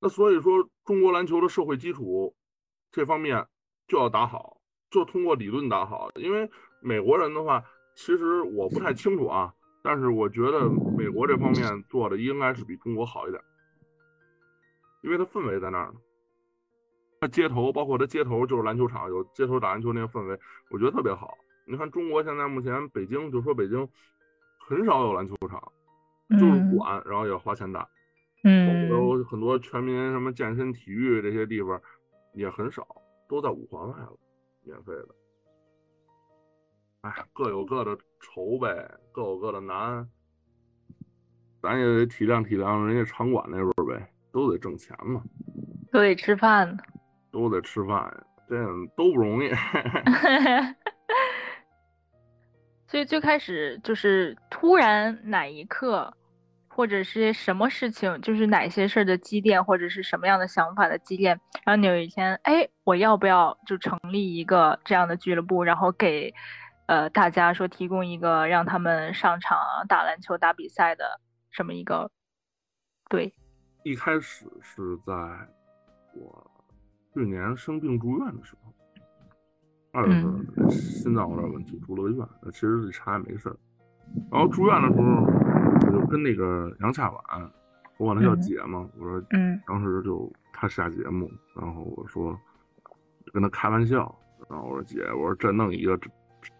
[0.00, 2.34] 那所以说，中国篮球的社会基础
[2.90, 3.46] 这方面
[3.90, 4.56] 就要打好，
[4.88, 6.08] 就通过理论打好。
[6.14, 6.48] 因为
[6.80, 7.60] 美国人的话，
[7.96, 13.42] 其实我不太清楚啊，但是我觉得美国这方面做的应该是比中国好一点，
[15.02, 15.94] 因为它氛围在那儿呢。
[17.20, 20.38] 它街头，包括它街头就是篮球场，有街头打篮球那个氛围，
[20.70, 21.36] 我觉得特别好。
[21.66, 23.86] 你看，中国现在目前北京就说北京
[24.68, 25.60] 很少有篮球场，
[26.30, 27.86] 就是管，然后也花钱打。
[28.44, 31.78] 嗯，有很多全民什么健身体育这些地方
[32.32, 32.86] 也很少，
[33.30, 34.12] 都在五环外了，
[34.64, 35.08] 免费的。
[37.02, 40.10] 哎，各有各的愁呗，各有各的难，
[41.62, 45.22] 咱也得体谅体谅人家场馆那边呗，都得挣钱嘛，
[45.92, 46.82] 都得吃饭呢，
[47.30, 48.56] 都得吃饭呀，这
[48.96, 49.48] 都不容易。
[52.88, 56.12] 所以最开始就是突然哪一刻，
[56.80, 66.32] 或者是什么事情，就是哪些事儿的积淀，或者是什么样的想法的积淀，然后你有一天，哎，我要不要就成立一个这样的俱乐部，然后给，
[66.86, 72.10] 呃，大家说提供一个让他们上场打篮球、打比赛的这么一个，
[73.10, 73.34] 对。
[73.82, 75.12] 一开始是在
[76.14, 76.50] 我
[77.12, 78.72] 去年生病住院的时候。
[79.92, 82.26] 二月份心脏有点问题，住了个院。
[82.40, 83.56] 那其实查也没事儿。
[84.32, 85.49] 然后住院的时候，我
[85.90, 87.20] 就跟那个杨夏晚，
[87.98, 88.88] 我管她叫姐嘛。
[88.98, 92.38] 我说，嗯，当时就她下节目，然后我说
[93.32, 94.14] 跟她开玩笑，
[94.48, 96.10] 然后我说姐，我说这弄一个这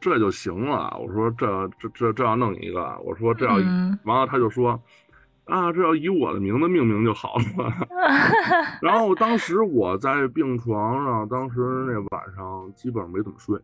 [0.01, 0.97] 这就行了。
[1.01, 3.55] 我说这这这这要弄一个，我说这要
[4.05, 4.81] 完了，她就说。
[5.47, 7.75] 啊，这要以我的名字命名就好了。
[8.81, 13.59] 然后当时我在病床上，当时那晚上基本上没怎么睡。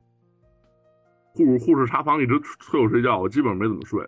[1.32, 4.04] 护护士查房一直催我睡觉，我基本上没怎么睡，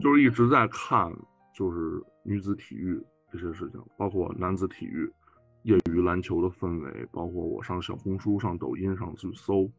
[0.00, 1.12] 就是一直在看，
[1.54, 5.10] 就是女子体育这些事情，包括男子体育、
[5.62, 9.70] 业余篮球的氛围，包括我上小红书、上抖音上去搜，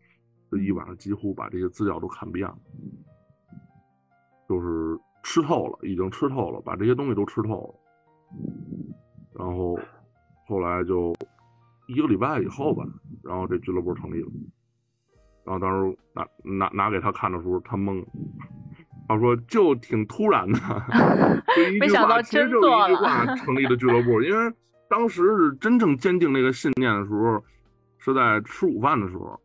[0.49, 2.57] 这一晚上几乎把这些资料都看遍了，
[4.47, 4.99] 就是。
[5.23, 7.75] 吃透了，已经吃透了，把这些东西都吃透了。
[9.33, 9.77] 然后
[10.47, 11.13] 后来就
[11.87, 12.83] 一个礼拜以后吧，
[13.23, 14.27] 然后这俱乐部成立了。
[15.45, 18.03] 然后当时拿拿拿给他看的时候，他懵。
[19.13, 20.59] 他说就挺突然的，
[21.55, 24.21] 就一没句话，想到真其实就是做了一句话 成立的俱乐部。
[24.21, 24.53] 因为
[24.89, 27.43] 当时是真正坚定这个信念的时候，
[27.97, 29.39] 是在吃午饭的时候，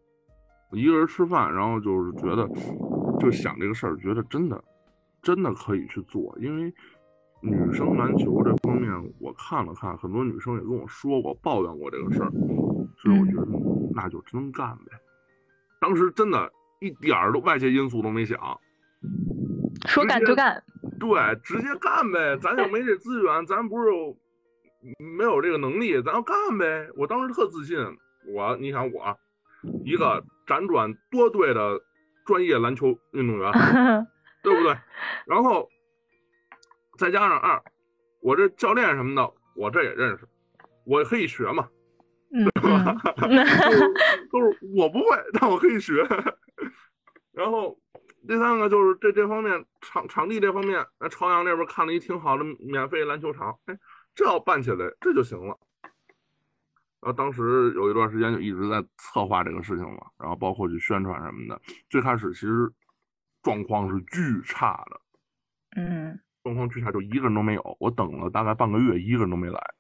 [0.71, 2.49] 我一个人吃饭，然后就是觉得
[3.19, 4.63] 就想这个事儿，觉得真的
[5.23, 6.73] 真的可以去做，因为
[7.41, 12.31] 女生篮球这方面我看了看，很多女生也跟我说过抱怨过这个事儿，
[12.97, 13.47] 所以我觉得
[13.95, 14.93] 那就真干呗。
[15.81, 16.51] 当时真的
[16.81, 18.39] 一点儿都外界因素都没想。
[19.87, 20.63] 说干就干。
[20.99, 21.09] 对，
[21.43, 23.91] 直接干呗，咱又没这资源，咱不是
[24.99, 26.89] 没有这个能力，咱要干呗。
[26.97, 27.79] 我当时特自信，
[28.35, 29.19] 我你想我
[29.85, 31.81] 一个辗转多队的
[32.25, 33.53] 专业篮球运动员，
[34.43, 34.77] 对不对？
[35.27, 35.69] 然后
[36.99, 37.63] 再加上二，
[38.21, 40.27] 我这教练什么的，我这也认识，
[40.85, 41.69] 我可以学嘛，
[42.33, 43.95] 嗯， 就是
[44.31, 46.07] 都是我不会，但我可以学。
[47.35, 47.77] 然后
[48.27, 53.79] 第三个就是这这方面场场地这方面，那朝阳那边看了一挺好的免费篮球场，哎，
[54.15, 55.59] 这要办起来这就行了。
[57.01, 61.61] 然后当时有一段时间就一直在策划这个事情嘛，然后包括去宣传什么的。
[61.89, 62.73] 最开始其实
[63.43, 65.01] 状况是巨差的，
[65.77, 67.77] 嗯，状况巨差，就一个人都没有。
[67.79, 69.75] 我等了大概半个月，一个人都没来。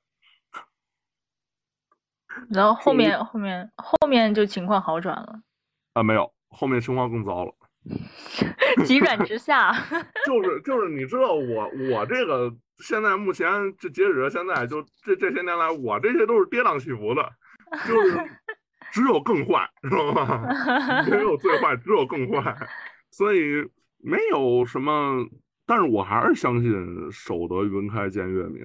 [2.50, 5.40] 然后后面后面后面就情况好转了，
[5.94, 7.52] 啊，没有，后面情况更糟了。
[8.84, 9.72] 急转直下。
[10.26, 17.28] 就 是就是，你知道我我这个现在目前这截止到现在，就这这些年来，我这些都是跌宕起伏的，
[17.86, 18.18] 就是
[18.92, 20.46] 只有更坏，知道吗？
[21.10, 22.56] 没有最坏，只有更坏，
[23.10, 23.66] 所以
[23.98, 25.26] 没有什么。
[25.68, 26.72] 但是我还是相信
[27.10, 28.64] 守得云开见月明。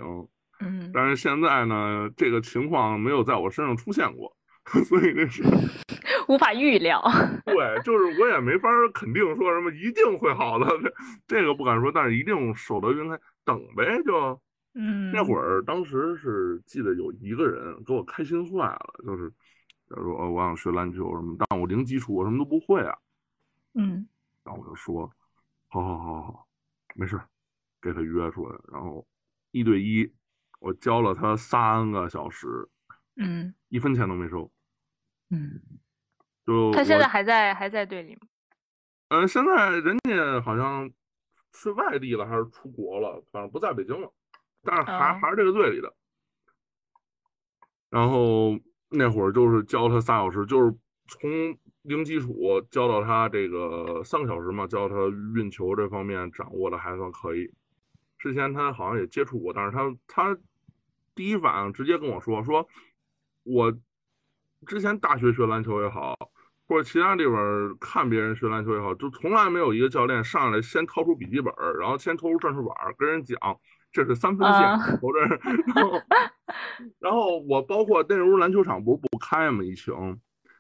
[0.60, 4.32] 嗯，但是现在呢，这个情况没有在我身上出现过，
[4.86, 5.42] 所以这是
[6.32, 7.04] 无法预料。
[7.46, 10.94] 对，就是我也没法肯定说什么一定会好的，这
[11.42, 14.42] 这个不敢说，但是一定守得云开，等呗就。
[14.74, 19.30] 嗯，那会儿当时是记得有一个人给我开心坏了，就是
[19.90, 22.98] 他说哦，我想学篮球什么，但我零基础，我什么都不会啊。
[23.74, 24.08] 嗯，
[24.46, 25.12] 然后我就说，
[25.68, 26.48] 好好好好，
[26.96, 27.20] 没事，
[27.82, 29.06] 给他约出来，然后
[29.52, 30.10] 一对一，
[30.62, 32.48] 我教了他三个小时，
[33.18, 34.50] 嗯一分钱都没收。
[35.32, 35.60] 嗯，
[36.46, 38.22] 就他现在还在还在队里吗？
[39.10, 40.90] 嗯，现在人家好像
[41.54, 44.12] 去外地了，还是出国了，反正不在北京了，
[44.64, 45.94] 但是还、哦还是这个队里的。
[47.90, 48.58] 然后
[48.90, 50.74] 那会儿就是教他仨小时，就是
[51.08, 51.30] 从
[51.82, 54.96] 零基础教到他这个三个小时嘛，教他
[55.36, 57.52] 运球这方面掌握的还算可以。
[58.18, 60.38] 之前他好像也接触过，但是他他
[61.14, 62.66] 第一反应直接跟我说说，
[63.44, 63.78] 我
[64.68, 66.16] 之前大学学篮球也好，
[66.68, 73.38] 或者其他地方看别人学篮球也好，就从来没有一个教练上来先掏出笔记本，然后先掏出战术板跟人讲
[73.92, 75.40] 这是三分线啊，投这儿，
[75.76, 76.02] 然后
[77.00, 79.94] 然后我包括那时候篮球场不是不开嘛，疫情，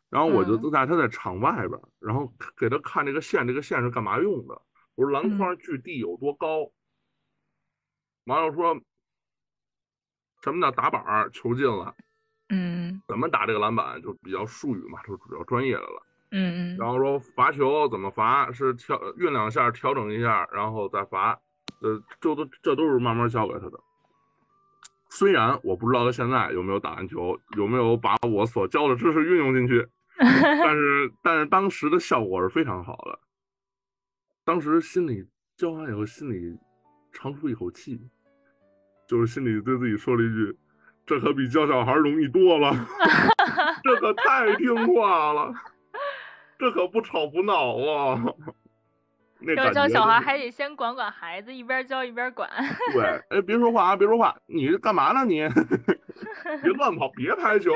[0.09, 4.61] 然后我就嗯在他在场外边，然后给他看这个线，这个线是干嘛用的？
[4.95, 6.71] 我说篮筐距地有多高？
[8.25, 8.79] 完了说
[10.43, 11.95] 什么叫打板球进了？
[12.51, 16.05] 嗯怎么打这个篮板就比较术语嘛，就比较专业的了。
[16.31, 21.39] 嗯嗯然后说罚球怎么罚，是调运两下调整一下，然后再罚，
[21.81, 23.79] 呃，这都这都是慢慢教给他的。
[25.09, 29.85] 虽然我不知道他现在有没有打篮球，有没有把我所教的知识运用进去，
[30.17, 33.19] 但是但是当时的效果是非常好的。
[34.45, 36.57] 当时心里教完以后，心里
[37.11, 37.99] 长出一口气，
[39.05, 40.57] 就是心里对自己说了一句
[41.11, 42.71] ：“这可比教小孩容易多了，
[43.83, 45.53] 这可太听话了，
[46.57, 48.23] 这可不吵不闹啊。
[49.43, 52.49] ”那教教小孩还得先管管孩子，一边教一边管。
[52.93, 55.41] 对，哎，别说话啊，别说话，你干嘛呢你？
[56.63, 57.73] 别乱跑，别拍球。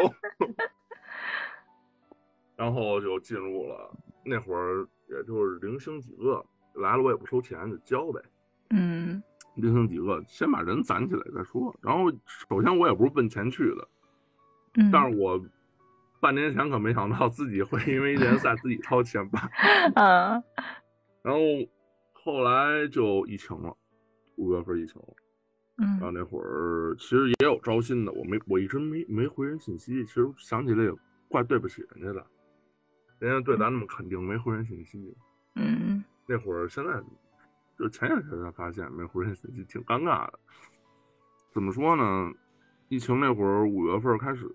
[2.55, 3.91] 然后就进入了
[4.23, 6.41] 那会儿，也就是零星几个
[6.75, 8.21] 来了，我也不收钱，就教呗。
[8.69, 9.21] 嗯
[9.55, 11.75] 零星几个，先把人攒起来再说。
[11.81, 13.87] 然后首先我也不是奔钱去的，
[14.75, 15.43] 嗯，但是我
[16.19, 19.49] 半年前可没想到自己会因为联赛自己掏钱办。
[19.95, 20.43] 嗯
[21.23, 21.39] 然后
[22.13, 23.75] 后来就疫情了，
[24.35, 25.07] 五月份疫情了。
[25.77, 30.91] 然后嗯那会儿其实也有招新的，我没我一直没没回人信息，其实想起来也
[31.27, 32.25] 怪对不起人家的，
[33.19, 35.15] 人家对咱那么肯定，没回人信息。
[35.55, 36.91] 嗯那会儿现在
[37.77, 40.39] 就前两天才发现没回人信息，挺尴尬的。
[41.51, 42.31] 怎么说呢？
[42.87, 44.45] 疫情那会儿五月份开始，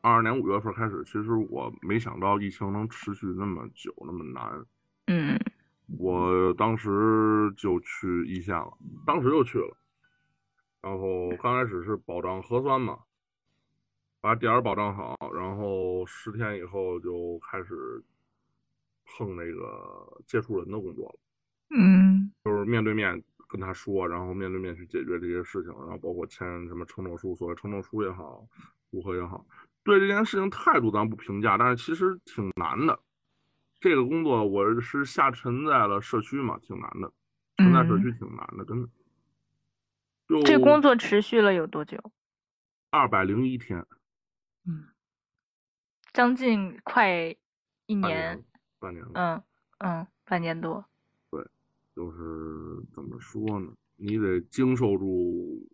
[0.00, 4.64] 二二年五月份开始，其实我没想到疫情能持续那么久那么难。
[5.06, 5.38] 嗯
[5.98, 8.72] 我当时就去一线了，
[9.04, 9.76] 当时就去了。
[10.80, 13.00] 然后刚开始是保障核酸嘛，
[14.20, 18.02] 把点儿保障好，然后十天以后就开始
[19.04, 21.18] 碰那个接触人的工作了。
[21.76, 28.46] 嗯，就是面对面跟他说，然后面对面去解决这些事情，然后包括签什么承诺书，所谓承诺书也好，
[28.90, 29.44] 如何也好，
[29.82, 32.98] 对这件事情态度咱不评价，但是其实挺难的。
[33.80, 37.12] 这个工作我是下沉在了社区嘛，挺难的，
[37.58, 38.88] 沉在社区挺难的，真的。
[40.26, 41.98] 就这工作持续了有多久？
[42.90, 43.84] 二百零一天，
[44.66, 44.86] 嗯，
[46.12, 47.36] 将近快
[47.86, 48.42] 一年，
[48.78, 49.42] 半年了，嗯
[49.78, 50.84] 嗯，半年多。
[51.94, 53.68] 对，就是怎么说呢？
[53.96, 55.64] 你得经受住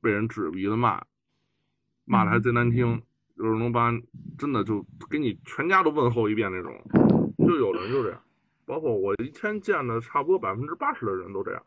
[0.00, 1.02] 被人指着鼻子骂，
[2.06, 3.00] 骂的还贼难听，
[3.36, 3.92] 就是能把
[4.38, 6.72] 真的就给你全家都问候一遍那种。
[7.38, 8.22] 就有人就这样，
[8.64, 11.62] 包括我一天见的差不多百分之八十的人都这样。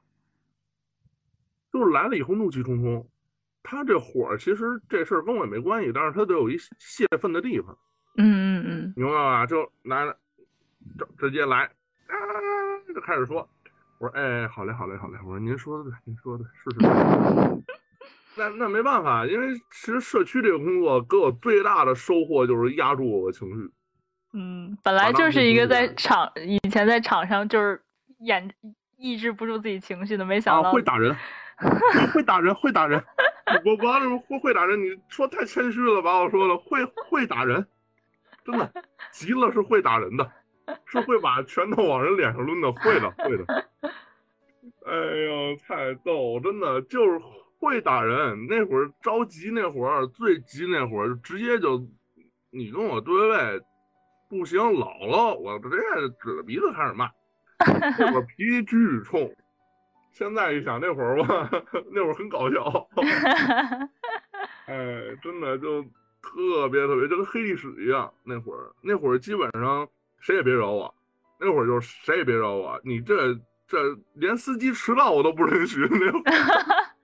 [1.71, 3.07] 就是来了以后怒气冲冲，
[3.61, 7.77] 他这火其实这事儿跟我也没关系，但是他得有一泄愤的地方。
[8.17, 9.45] 嗯嗯嗯，明白吧？
[9.45, 10.17] 就来了，
[10.97, 11.65] 直直接来，
[12.07, 12.15] 啊，
[12.87, 13.47] 就开始说。
[13.97, 15.17] 我说，哎，好嘞，好嘞，好嘞。
[15.23, 17.63] 我说，您说的对，您说的是是是。
[18.35, 23.71] 那那没办法，因为其实社区这个工作给我最大的收获就是压住我的情绪。
[24.33, 27.79] 嗯，本来就是一个在场以前在场上就是
[28.19, 28.51] 演
[28.97, 31.15] 抑制不住自己情绪的，没想到会打人。
[32.11, 33.01] 会打人，会打人。
[33.63, 37.67] 我我要会会打人，你说太谦虚了，把我说了，会会打人，
[38.43, 38.73] 真的
[39.11, 40.31] 急了是会打人的，
[40.85, 43.45] 是会把拳头往人脸上抡的，会的会的。
[44.85, 47.19] 哎呦，太逗，真的就是
[47.59, 48.47] 会打人。
[48.47, 51.85] 那会儿着急，那会儿最急那会儿，就直接就
[52.51, 53.61] 你跟我对位，
[54.29, 55.77] 不行，老了，我直接
[56.21, 57.09] 指着鼻子开始骂。
[57.97, 59.33] 那会儿 脾气巨冲。
[60.11, 61.49] 现在一想那会儿吧，
[61.91, 62.87] 那会儿很搞笑，
[64.67, 65.81] 哎，真的就
[66.21, 68.13] 特别特别，就跟黑历史一样。
[68.23, 69.87] 那会儿那会儿基本上
[70.23, 70.95] 谁也别惹我，
[71.37, 72.79] 那会儿就是谁也别惹我。
[72.83, 73.35] 你这
[73.67, 73.77] 这
[74.13, 75.81] 连司机迟到我都不允许。
[75.81, 76.23] 那会儿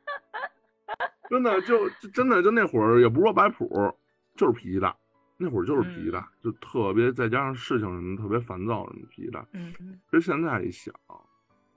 [1.29, 3.93] 真的就真的就那会儿也不是说摆谱，
[4.37, 4.95] 就是脾气大。
[5.37, 9.45] 那会儿就是脾气大，就特别再加上事情什么特别烦躁什么脾气大。
[9.51, 9.99] 嗯嗯。
[10.09, 10.93] 其实现在一想。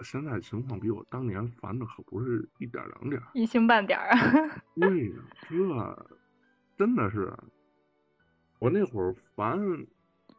[0.02, 4.18] 现在情况比我当年烦的可不是一点两点，一星半点儿啊！
[4.74, 5.16] 对 呀，
[5.48, 6.06] 这
[6.76, 7.32] 真的是
[8.58, 9.60] 我那会儿烦，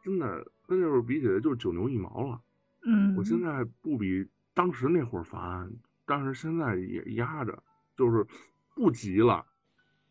[0.02, 2.40] 真的跟那就是比起来就是九牛一毛了。
[2.86, 5.70] 嗯，我现在不比当时那会儿烦，
[6.04, 7.62] 但是现在也压着，
[7.96, 8.26] 就是
[8.74, 9.44] 不急了，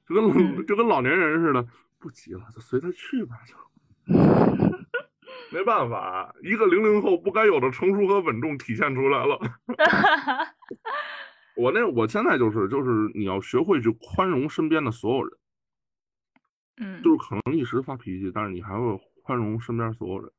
[0.08, 1.68] 就跟就跟老年人似的，
[2.00, 3.56] 不急了，就随他去吧，就。
[5.52, 9.40] 没办法，一个零零后不该有的成熟和稳重体现出来了。
[11.56, 15.38] 我那我现在就是就是你要学会去宽容身边的所有人，
[16.78, 20.32] 嗯，就是可能一时发脾气，但是你还会宽容身边所有人，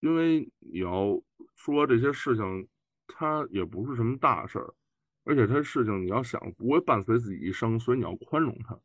[0.00, 1.20] 因为你要
[1.54, 2.68] 说这些事情，
[3.06, 4.74] 它也不是什么大事儿，
[5.24, 8.78] 而且这事情你要想不会伴随自己一生，所以你要宽容他。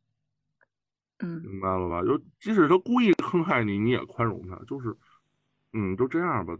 [1.18, 2.02] 嗯，明白了吧？
[2.02, 4.56] 就即使他故意坑害你，你也宽容他。
[4.66, 4.96] 就是，
[5.72, 6.58] 嗯，就这样吧。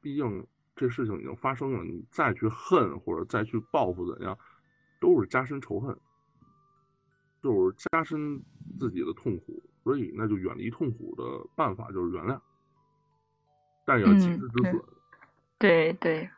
[0.00, 4.38] 毕竟这事情已经发生了，你再去恨或者再去报复怎样，
[5.00, 5.98] 都是加深仇恨，
[7.42, 8.40] 就是加深
[8.78, 9.62] 自己的痛苦。
[9.82, 11.22] 所以那就远离痛苦的
[11.54, 12.40] 办法就是原谅，
[13.84, 14.82] 但要及时止损。
[15.58, 16.28] 对对，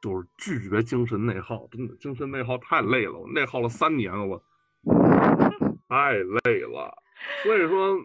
[0.00, 4.42] 就是拒绝精神内耗，真的精神内耗太累了，我内耗了三年了，我
[5.88, 6.96] 太累了。
[7.42, 7.96] 所以说，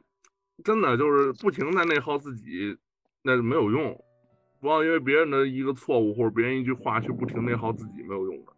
[0.64, 2.78] 真的就是不停在内耗自己，
[3.22, 4.04] 那是没有用。
[4.62, 8.52] 不要因为别人的一个错误或者别人一句话去不停内耗自己，没有用的。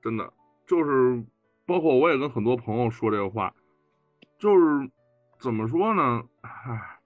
[0.00, 0.32] 真的
[0.66, 1.22] 就是，
[1.66, 3.54] 包括我也跟很多朋友说这个话，
[4.38, 4.90] 就是
[5.38, 6.24] 怎么说呢？
[6.40, 6.98] 唉，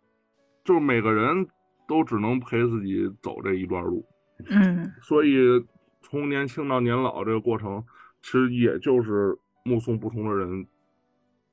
[0.66, 1.48] 就是每个人
[1.88, 4.04] 都只能陪自己走这一段路。
[4.50, 4.92] 嗯。
[5.00, 5.64] 所以
[6.02, 7.82] 从年轻到年老这个过程，
[8.20, 10.66] 其实也就是目送不同的人。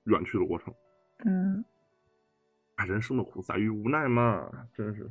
[0.06, 0.74] 远去的过程，
[1.24, 1.64] 嗯，
[2.76, 5.10] 哎，人生的苦在于无奈嘛，真是，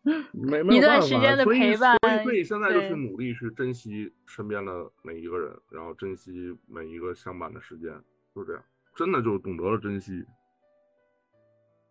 [0.32, 7.92] 没一段时间的陪伴，所以所以现在就去努力去珍惜身边的每一个人，然后珍惜每一个相伴的时间，
[8.34, 8.64] 就这样，
[8.96, 10.24] 真的就懂得了珍惜。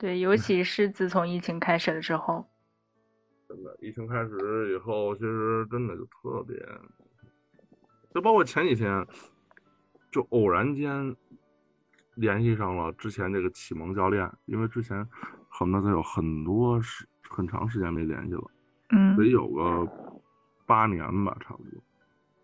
[0.02, 2.50] 对，尤其是自从疫情开始了之后，
[3.48, 6.58] 真的，疫情开始以后，其实真的就特别，
[8.12, 9.06] 就包括前几天，
[10.12, 11.16] 就偶然间。
[12.16, 15.08] 联系上了之前这个启蒙教练，因为之前
[15.48, 18.52] 很多他有很多时很长时间没联系了，
[18.90, 19.90] 嗯得有个
[20.66, 21.82] 八年吧，差不多。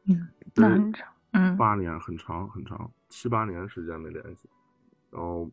[0.05, 4.49] 嗯，那很长，嗯八年很长很长，七八年时间没联系，
[5.11, 5.51] 然后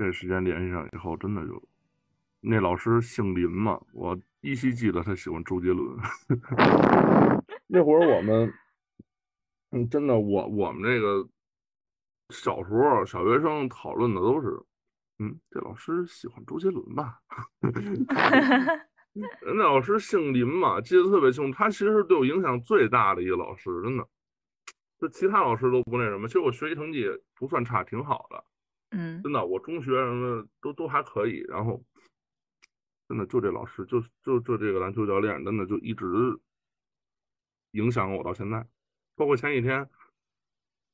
[0.00, 1.62] 这时间联系上以后，真的就
[2.40, 5.94] 那老师姓林嘛，我依稀记得他喜欢周杰伦。
[7.68, 8.50] 那会儿我们，
[9.72, 11.28] 嗯，真的我我们这个
[12.30, 14.58] 小时候小学生讨论的都是，
[15.18, 17.20] 嗯，这老师喜欢周杰伦吧？
[19.42, 21.58] 那老师姓林嘛，记得特别清楚。
[21.58, 24.08] 他其实对我影响最大的一个老师，真的，
[24.98, 26.26] 就其他老师都不那什么。
[26.26, 28.42] 其实我学习成绩不算差，挺好的，
[28.90, 29.44] 嗯真的。
[29.44, 31.82] 我中学什么都都还可以，然后
[33.08, 36.06] 真的就这老师，就就就这个篮球教练，真的就一直
[37.72, 38.66] 影响我到现在。
[39.16, 39.88] 包括前几天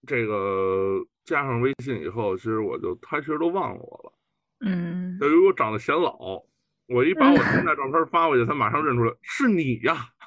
[0.07, 4.12] 这个加上微信以后，其实我就他其实都忘了我了。
[4.61, 6.42] 嗯由于我长得显老，
[6.88, 10.09] 我一把我现在照片发过去，他马上认出来是你呀！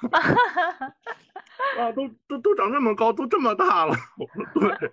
[1.78, 3.94] 啊，都都都长这么高，都这么大了。
[4.18, 4.90] 我说对，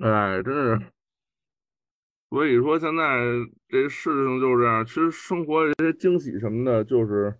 [0.00, 0.80] 哎，真是。
[2.30, 3.18] 所以说现在
[3.68, 4.84] 这事情就是这样。
[4.84, 7.34] 其实生活这些惊喜什么的，就是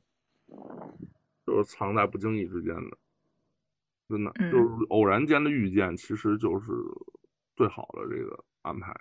[1.46, 2.98] 就是藏在不经意之间的，
[4.08, 6.72] 真的嗯就是偶然间的遇见，其实就是
[7.56, 8.92] 最好的这个安排。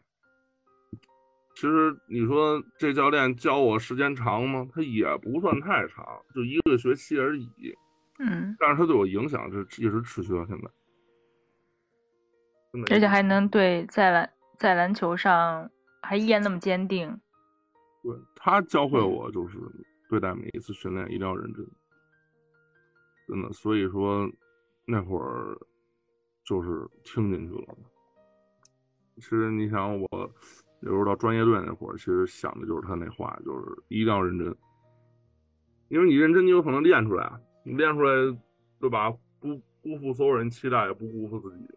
[1.55, 4.65] 其实你说这教练教我时间长吗？
[4.71, 7.49] 他也不算太长，就一个学期而已。
[8.19, 10.69] 嗯，但是他对我影响是一直持续到现在。
[12.91, 15.69] 而且还能对在篮在篮球上
[16.01, 17.19] 还依然那么坚定。
[18.03, 19.57] 对他教会我就是
[20.09, 21.65] 对待每一次训练一定要认真，
[23.27, 23.51] 真的。
[23.51, 24.29] 所以说
[24.85, 25.57] 那会儿
[26.45, 27.75] 就是听进去了。
[29.15, 30.07] 其实你想我
[30.81, 34.55] 有时候到专业队那会儿，其实想的就是他那话，就是一定要认真，
[35.89, 38.11] 因为你认真，你有可能练出来啊，你练出来，
[38.79, 39.11] 对吧？
[39.41, 41.67] 不辜负所有人期待，也不辜负自己。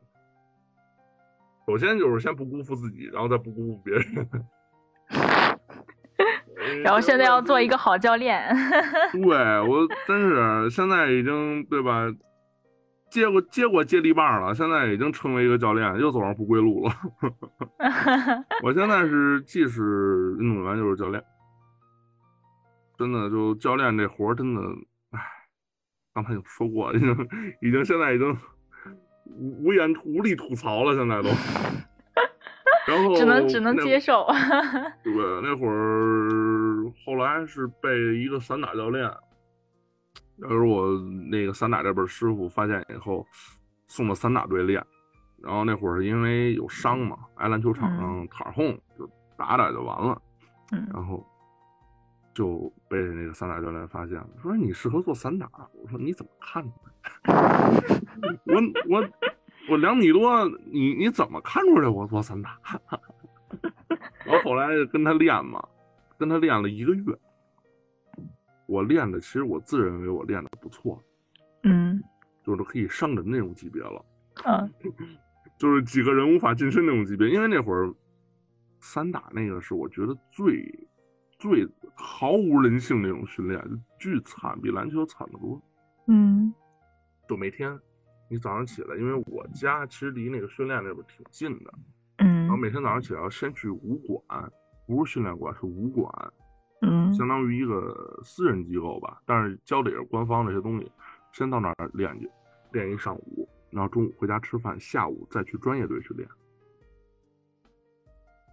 [1.66, 4.28] 首先就是先不辜负自己，然后再不辜负别人。
[6.82, 8.42] 然后现在要做一个好教练。
[9.12, 12.06] 对我真是现在已经对吧，
[13.10, 16.94] 接过接过接力棒了，现在已经成为一个教练，又走上不归路了。
[18.62, 21.22] 我现在是既是运动员又是教练，
[22.96, 24.62] 真的就教练这活儿真的，
[25.10, 25.20] 唉，
[26.14, 27.28] 刚才有说过，已经
[27.60, 28.34] 已经现在已经
[29.36, 31.28] 无无言无力吐槽了，现在都。
[32.84, 34.26] 然后只能只能接受。
[35.04, 35.12] 对，
[35.42, 39.08] 那会儿后来是被一个散打教练，
[40.36, 40.88] 那是我
[41.30, 43.24] 那个散打这边师傅发现以后，
[43.86, 44.84] 送到散打队练。
[45.40, 50.20] 然后那会儿是因为有伤嘛，挨篮球场上躺轰，就打打就完了。
[50.72, 51.24] 嗯然后
[52.34, 55.48] 就被那个散打教练发现了，说你适合做散打。
[55.82, 56.92] 我说你怎么看出来？
[58.46, 58.54] 我
[58.88, 59.08] 我
[59.70, 62.58] 我两米多，你你怎么看出来我做散打？
[64.24, 65.62] 然后后来跟他练嘛，
[66.18, 67.18] 跟他练了一个月，
[68.66, 71.02] 我练的其实我自认为我练的不错，
[71.64, 72.02] 嗯
[72.42, 74.04] 就是可以上人那种级别了，
[74.44, 74.72] 嗯
[75.58, 77.28] 就是几个人无法近身那种级别。
[77.28, 77.92] 因为那会儿
[78.80, 80.88] 散打那个是我觉得最
[81.42, 85.60] 最毫无人性那种训练，就巨惨，比篮球惨得多。
[86.06, 86.54] 嗯
[87.28, 87.76] 就每天
[88.30, 91.74] 你早上起来，因为我家其实离那个训练那边挺近的，
[92.18, 94.52] 嗯然后嗯每天早上起来要先去武馆，
[94.86, 96.08] 不是训练馆，是武馆，
[96.82, 100.88] 嗯相当于一个私人机构吧，但是教的也是官方那些东西。
[101.32, 102.30] 先到那儿练去，
[102.70, 106.28] 练一上午，然后中午回家吃饭，下午再去专业队去练。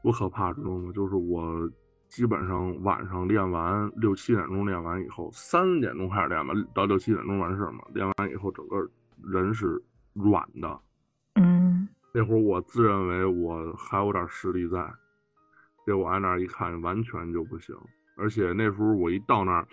[0.01, 0.91] 多可怕，知道吗？
[0.91, 1.69] 就是我
[2.09, 7.83] 基本上晚上练完六七点钟练完以后，三点钟开始练吧，到六七点钟完事儿嘛。
[7.93, 8.77] 练完以后，整个
[9.23, 9.81] 人是
[10.13, 10.79] 软的。
[11.35, 14.91] 嗯那会儿我自认为我还有点实力在，
[15.85, 17.75] 结果挨那儿一看，完全就不行。
[18.17, 19.67] 而且那时候我一到那儿，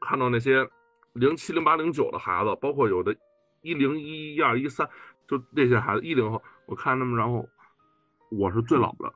[0.00, 0.66] 看到那些
[1.14, 3.14] 零七、零八、零九的孩子，包括有的
[3.62, 4.88] 一零、一一二、一三，
[5.26, 7.46] 就那些孩子一零后，我看他们，然后
[8.30, 9.12] 我是最老的，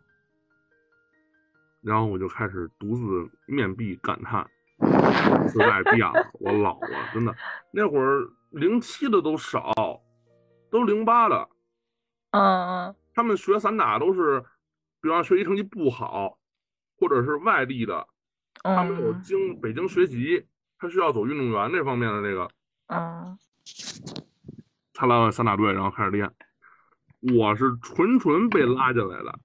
[1.83, 4.49] 然后我就开始独自面壁感叹，
[5.49, 7.35] 时代变了，我老了，真的。
[7.73, 9.73] 那会儿零七的都少，
[10.71, 11.49] 都零八的。
[12.31, 14.43] 嗯他们学散打都是，
[15.03, 16.39] 比方学习成绩不好，
[16.99, 18.07] 或者是外地的，
[18.63, 20.47] 他们有嗯经北京学籍，
[20.79, 22.49] 他需要走运动员这方面的那个，
[22.87, 23.37] 嗯
[24.95, 26.33] 他来了散打队，然后开始练。
[27.35, 29.39] 我是纯纯被拉进来的，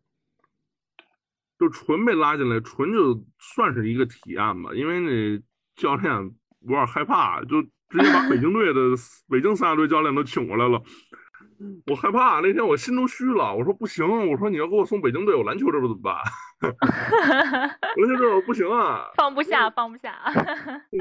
[1.60, 4.72] 就纯被拉进来，纯就算是一个体验吧。
[4.74, 5.42] 因为那
[5.76, 6.14] 教练
[6.62, 8.80] 有点害怕，就直接把北京队的
[9.30, 10.82] 北京三大队教练都请过来了。
[11.88, 13.56] 我害怕，那天我心都虚了。
[13.56, 16.16] 我说不行，我说你要给我送北京队，我篮球这边怎么办？
[16.62, 20.16] 篮球这边不行啊， 放不下，放不下。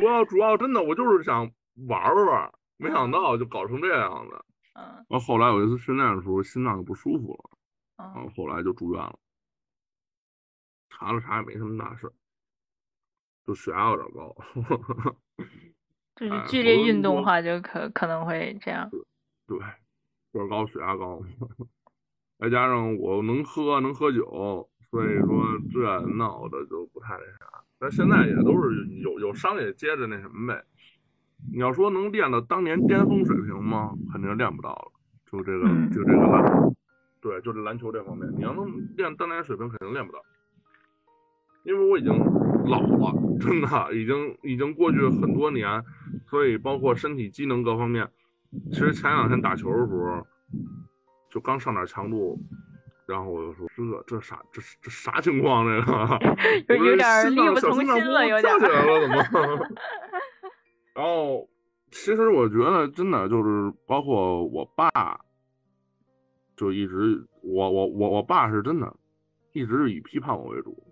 [0.02, 1.50] 我要主要真的，我就是想
[1.88, 4.44] 玩玩，没想到就搞成这样了。
[4.74, 4.84] 嗯。
[5.10, 7.50] 然后后来有一次训练的时候，心脏就不舒服了，
[8.14, 9.18] 然后后来就住院了。
[10.98, 12.10] 查了查也没什么大事，
[13.46, 14.34] 就血压有点高。
[16.16, 18.88] 就是剧烈运动的话，就可可能会这样。
[19.46, 19.58] 对。
[20.32, 21.22] 个高血压高，
[22.38, 27.64] 再加上我能喝能喝酒，所以说这闹的就不太那啥。
[27.78, 30.62] 但现在也都是有有伤也接着那什么呗。
[31.50, 33.94] 你要说能练到当年巅峰水平吗？
[34.12, 34.92] 肯定练不到了。
[35.24, 36.74] 就这个就这个篮，
[37.22, 40.22] 对，就这篮球这方面，你要能练当年水平，肯定练不到。
[41.66, 42.16] 因为我已经
[42.64, 45.82] 老了，真的已经已经过去很多年，
[46.30, 48.08] 所以包括身体机能各方面。
[48.70, 50.24] 其实前两天打球的时候，
[51.28, 52.38] 就刚上点强度，
[53.08, 59.58] 然后我就说这这啥这这啥情况这个， 有点力不从心了，有点起来了怎么？
[60.94, 61.48] 然后
[61.90, 64.88] 其实我觉得真的就是包括我爸，
[66.56, 68.96] 就一直我我我我爸是真的，
[69.52, 70.85] 一直是以批判我为主，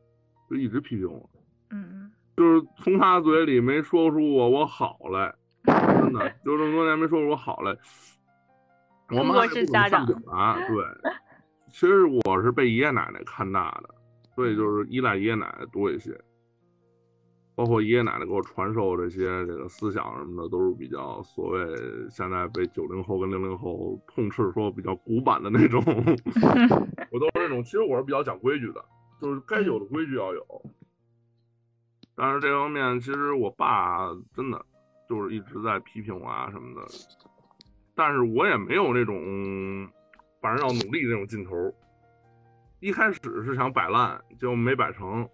[0.54, 1.28] 就一直批评我，
[1.70, 5.34] 嗯嗯，就是从他嘴里没说出我我好来。
[5.66, 7.76] 真的， 就这么多年没说出我好嘞。
[9.10, 10.84] 我妈是家长啊， 对，
[11.72, 13.92] 其实我是被爷爷奶奶看大的，
[14.36, 16.16] 所以就是依赖爷爷奶奶多一些。
[17.56, 21.64] 包括爷爷奶奶给我传授这些这个思想什么的，都是比较所谓
[22.10, 25.80] 现在被九零后跟零零后痛斥说比较古板的那种。
[27.10, 28.84] 我都是那种，其实我是比较讲规矩的，
[29.24, 30.62] 就是该有的规矩要有。
[32.14, 34.64] 但是这方面，其实我爸真的。
[35.06, 36.86] 就是一直在批评我啊什么的，
[37.94, 39.86] 但是我也没有那种
[40.40, 41.52] 反正要努力那种劲头。
[42.80, 45.28] 一开始是想摆烂，结果没摆成，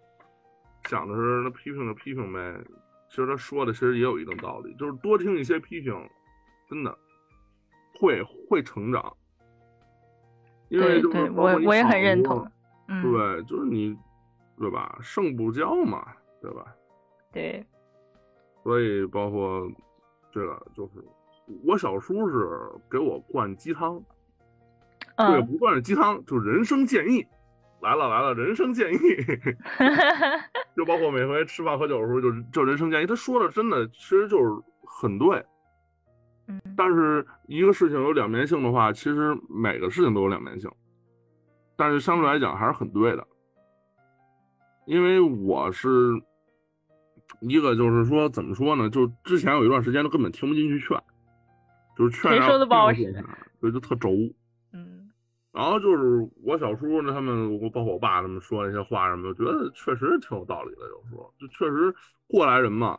[0.88, 2.60] 想的是那批评就批评呗。
[3.08, 5.94] 其实他说的其实也有一定道理，就是多听一些批评，
[6.68, 6.98] 真的
[7.94, 9.16] 会会成长。
[10.68, 12.44] 因为就是我我也很认同，
[13.02, 13.96] 对，就是你
[14.58, 14.98] 对吧？
[15.00, 16.04] 胜不骄嘛，
[16.42, 16.64] 对吧？
[17.32, 17.64] 对。
[18.62, 19.66] 所以，包括
[20.30, 21.02] 这个，就是
[21.64, 22.46] 我小叔是
[22.90, 24.02] 给我灌鸡汤，
[25.16, 27.26] 对，不灌是鸡汤，就人生建议
[27.80, 28.98] 来了来了，人生建议，
[30.76, 35.42] 就包括每回吃饭喝酒的时候，就就人生建议，他说的真的其实就是很对，
[36.48, 40.70] 嗯，但是一个事情有两面性的话，其实每个事情都有两面性，
[41.80, 43.26] 但是相对来讲还是很对的，
[44.84, 45.88] 因为我是。
[47.42, 48.90] 一个就是说，怎么说呢？
[48.90, 51.00] 就之前有一段时间都根本听不进去劝，
[51.96, 53.24] 就是劝谁说的不好使，
[53.60, 54.10] 所以就特轴。
[54.72, 55.08] 嗯，
[55.52, 60.82] 然后就是我小叔呢，他们包括我爸他们说那些话什么，我觉得确实挺有道理的。
[60.88, 61.94] 有时候就确实
[62.28, 62.98] 过来人嘛，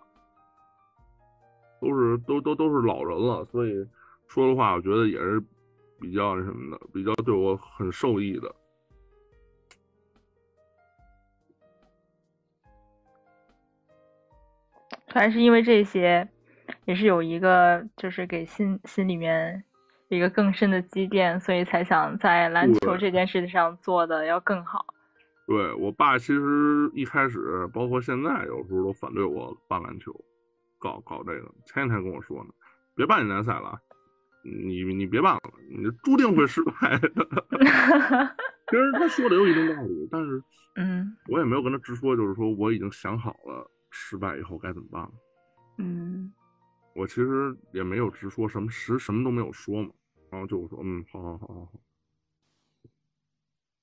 [1.80, 3.86] 都是都都都是老人了，所以
[4.28, 5.44] 说的话，我觉得也是
[6.00, 8.56] 比较那什么的，比较对我很受益的。
[15.14, 16.28] 还是因为这些，
[16.86, 19.64] 也是有一个，就是给心心里面
[20.10, 24.86] 一个更深的积淀，所以才想在篮球这件事情上做的要更好。
[25.48, 30.14] 对我爸，其实一开始，包括现在，有时候都反对我办篮球，
[30.80, 31.52] 搞搞这个。
[31.66, 32.50] 前几天跟我说呢，
[32.96, 33.78] 别办联赛了，
[34.44, 37.10] 你你别办了，你注定会失败的。
[38.72, 40.42] 其实他说的有一定道理，但是，
[40.76, 43.70] 嗯，我也没有跟他直说，就是说我已经想好了。
[43.92, 45.12] 失败以后该怎么办？
[45.78, 46.34] 嗯，
[46.96, 49.94] 我其实也没有直说什么实什么都没有说嘛，
[50.32, 51.72] 然后就说嗯，好好好好好。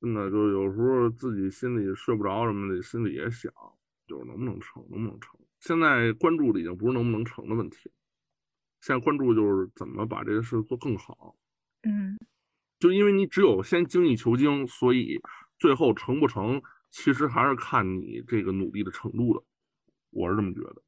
[0.00, 3.52] 真的就有时候自己心里睡不着什么的，心里也想，
[4.06, 5.40] 就是能不能成，能不能成。
[5.58, 7.90] 现在关注的已经不是能不能成的问题，
[8.80, 11.34] 现在关注就是怎么把这个事做更好。
[11.82, 12.16] 嗯，
[12.78, 15.20] 就因为你只有先精益求精，所以
[15.58, 19.44] 最后成不成，其实还是看你这个努力的程度的。
[20.18, 20.82] 我是这么觉得，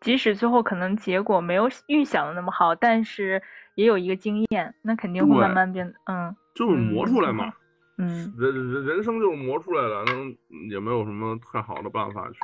[0.00, 3.42] 即使最后可能结果没有预想的那么好，但是
[3.74, 5.92] 也有一个经验，那肯定会慢慢变。
[6.06, 7.52] 嗯，就是磨出来嘛。
[7.98, 12.38] 嗯，人人人生就是磨出来的，那也没有什么太好的办法去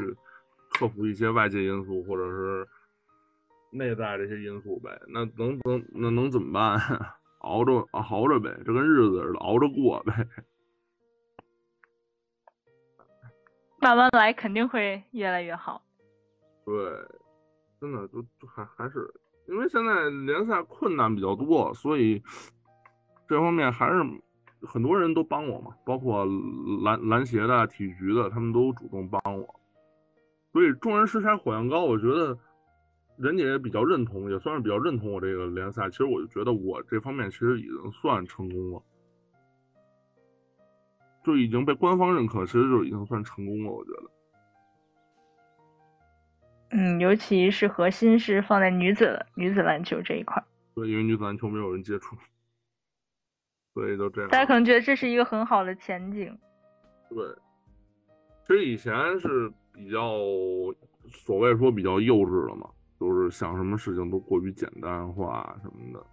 [0.72, 2.68] 克服一些外界因素或者是
[3.70, 4.91] 内在这些因素呗。
[5.09, 6.78] 那能能那能怎么办？
[7.41, 10.12] 熬着熬着呗，这跟日子似的，熬着过呗。
[13.87, 15.80] 慢慢来，肯定会越来越好。
[16.64, 16.74] 对，
[17.80, 19.09] 真的就还还是
[19.47, 22.20] 因为现在联赛困难比较多，所以
[23.28, 24.03] 这方面还是
[24.62, 26.24] 很多人都帮我嘛，包括
[26.82, 29.61] 篮篮协的、体育局的，他们都主动帮我。
[30.53, 32.37] 所以众人拾柴火焰高，我觉得
[33.18, 35.89] 人家也比较认同，也算是比较认同我这个联赛。
[35.91, 38.82] 其实我就觉得我这方面其实已经算成功了。
[41.27, 43.72] 就已经被官方认可，其实就已经算成功了。
[43.72, 44.11] 我觉得，
[46.70, 50.41] 嗯，尤其是核心是放在女子女子篮球这一块。
[50.77, 52.14] 对，因为女子篮球没有人接触，
[53.74, 54.31] 所以就这样。
[54.31, 56.39] 大家可能觉得这是一个很好的前景。
[57.11, 57.18] 对，
[58.47, 60.16] 其实以前是比较
[61.11, 62.70] 所谓说比较幼稚了嘛，
[63.01, 66.07] 就是想什么事情都过于简单化什么的。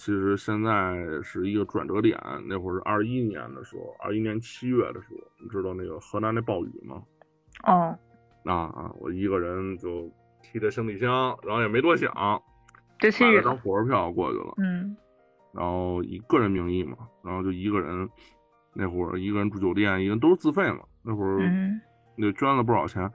[0.00, 7.02] 其实现在是一个转折点，那会儿是二一年的时候，二一年七月的时候，你知道那个河南那暴雨吗？
[7.64, 7.94] 哦，
[8.42, 12.10] 那啊，我一个人就提着行李箱，然后也没多想，
[12.98, 14.54] 就去买了张火车票过去了。
[14.56, 14.96] 嗯，
[15.52, 18.08] 然后以个人名义嘛，然后就一个人，
[18.72, 20.80] 那会儿一个人住酒店，一个人都是自费嘛。
[21.02, 21.38] 那会儿
[22.16, 23.12] 那捐了不少钱，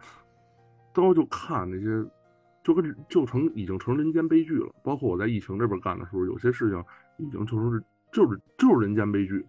[0.93, 2.07] 都就看那些。
[2.65, 4.73] 就跟就成已经成人间悲剧了。
[4.83, 6.83] 包括我在疫情这边干的时候，有些事情
[7.17, 9.45] 已经就是就是就是人间悲剧。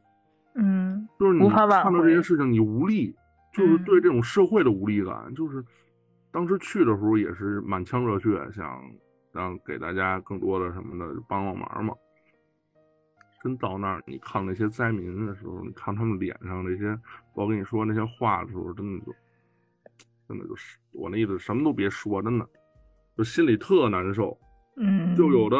[0.54, 3.16] 嗯，就是你看到这些事情，你无力，
[3.54, 5.34] 就是对这种社会的无力感。
[5.34, 5.64] 就是
[6.30, 8.82] 当时去的时候也是满腔热血，想
[9.32, 11.94] 让给大家更多的什么的帮帮忙嘛。
[13.42, 16.98] 真到那儿，你看那些灾民的时候，你看他们脸上那些，
[17.34, 19.14] 我跟你说那些话的时候，真的就
[20.28, 22.48] 真的就是我那意思，什么都别说，真的。
[23.16, 24.38] 就心里特难受，
[24.76, 25.56] 嗯，就有的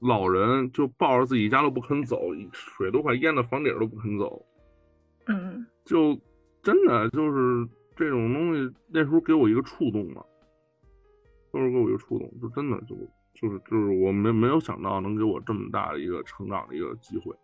[0.00, 2.18] 老人就抱着自己家都不肯走，
[2.50, 4.42] 水都快淹到房顶都不肯走，
[5.26, 6.18] 嗯，就
[6.62, 10.24] 真的就是这种东西，那时候给我一个触动了，
[11.52, 12.96] 那时候给我一个触动，就真的就
[13.34, 17.36] 就是就是我没没有想到能给我这么大的一个成长的一个机会，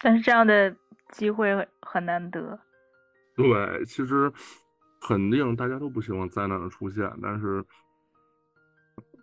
[0.00, 0.74] 但是这样的
[1.10, 2.58] 机会很难得，
[3.36, 4.32] 对，其实。
[5.06, 7.64] 肯定大家都不希望灾难的出现，但是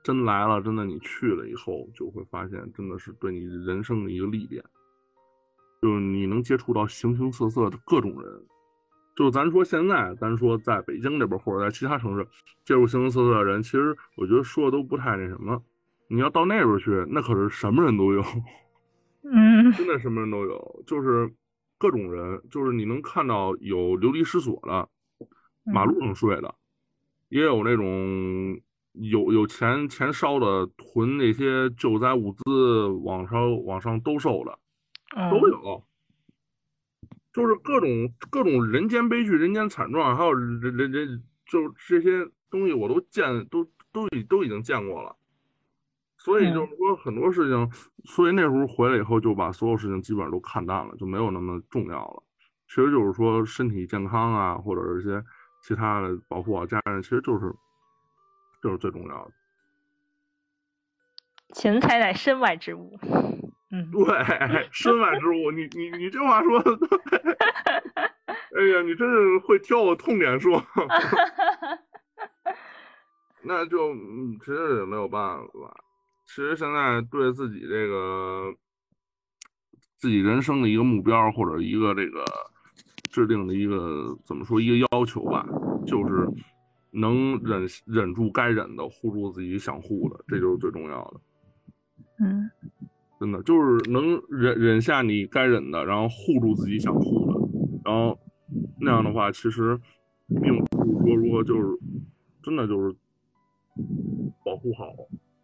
[0.04, 4.64] 真来了，真的你去了以后，就会发现真的是对你人生的一个历练，
[5.82, 8.46] 就是你能接触到形形色色的各种人，
[9.16, 12.28] 就咱说现在，咱说在北京这边或者在其他城市
[12.66, 15.62] 接触形形色色的人，其实我觉得说的都不太那什么。
[16.08, 18.24] 你要到那边去，那可是什么人都有，
[19.24, 21.32] 嗯， 真的什么人都有，就是
[21.78, 24.90] 各种人，就是你能看到有流离失所的。
[25.72, 26.56] 马路上睡的，
[27.30, 28.60] 也有那种
[28.94, 34.60] 有有钱钱烧的囤那些救灾物资往上往上兜售的，
[35.30, 35.84] 都有，
[37.32, 37.90] 就是各种
[38.32, 45.16] 各种人间悲剧、人间惨状，还有人人人就这些东西我都见都都已都已经见过了，
[46.18, 47.72] 所以就是说很多事情，
[48.06, 52.24] 所以那时候回来以后就把所有事情基本上都看淡了，就没有那么重要了。
[52.68, 55.24] 其实就是说身体健康啊，或者是一些。
[55.70, 57.54] 其他的保护好家人，其实就是
[58.64, 59.32] 就是最重要的。
[61.54, 62.98] 钱财乃身外之物。
[63.70, 65.52] 嗯，对，身外之物。
[65.52, 66.72] 你你你这话说的，
[68.58, 70.60] 哎呀，你真是会挑我痛点说。
[73.46, 73.94] 那就
[74.40, 75.84] 其实也没有办法。
[76.26, 78.56] 其实现在对自己这个
[79.98, 82.26] 自己人生的一个目标，或者一个这个。
[83.10, 85.46] 制定的一个怎么说一个要求吧，
[85.86, 86.28] 就是
[86.92, 91.22] 能忍忍住该忍的，护住自己想护的，这就是最重要的。
[92.20, 92.50] 嗯，
[93.20, 97.34] 真的就是能忍忍下你该忍的，然后护住自己想护的，
[97.84, 98.18] 然后
[98.80, 99.80] 那样的话，其实
[100.42, 101.80] 并不是说如何就是
[102.44, 102.96] 真的就是
[104.44, 104.94] 保护好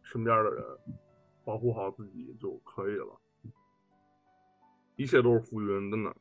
[0.04, 0.64] 身边的人，
[1.44, 3.20] 保护好自己就可以了，
[4.96, 6.16] 一切都是浮云，真的。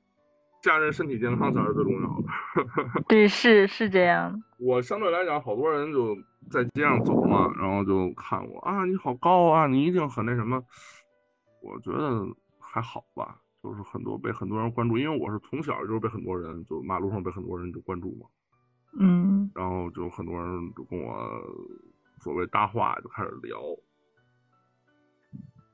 [0.65, 3.03] 家人身体健康才是最重要的。
[3.07, 4.43] 对，是是这样。
[4.59, 6.17] 我相对来讲，好多人就
[6.51, 10.65] 在街上走嘛，然后就看我啊，你好高啊，你一定很那什么。
[11.61, 12.27] 我觉得
[12.59, 18.27] 还好吧，就是很多被很多人关注，因为我是从小就是被很多人就马路上被很多人就关注嘛。
[18.99, 19.51] 嗯。
[19.55, 21.15] 然后就很多人就跟我
[22.21, 23.61] 所谓搭话，就开始聊，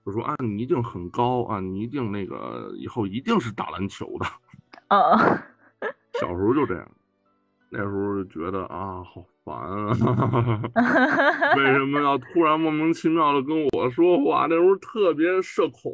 [0.05, 4.27] 就说啊，你一定很高啊，你一定那个以后一定是打篮球的。
[4.91, 5.17] 哦，
[6.21, 6.91] 小时候就这样，
[7.71, 9.93] 那时候就觉得啊，好烦啊！
[11.57, 14.47] 为什么要突然莫名其妙的跟我说话？
[14.51, 15.93] 那时候特别社恐，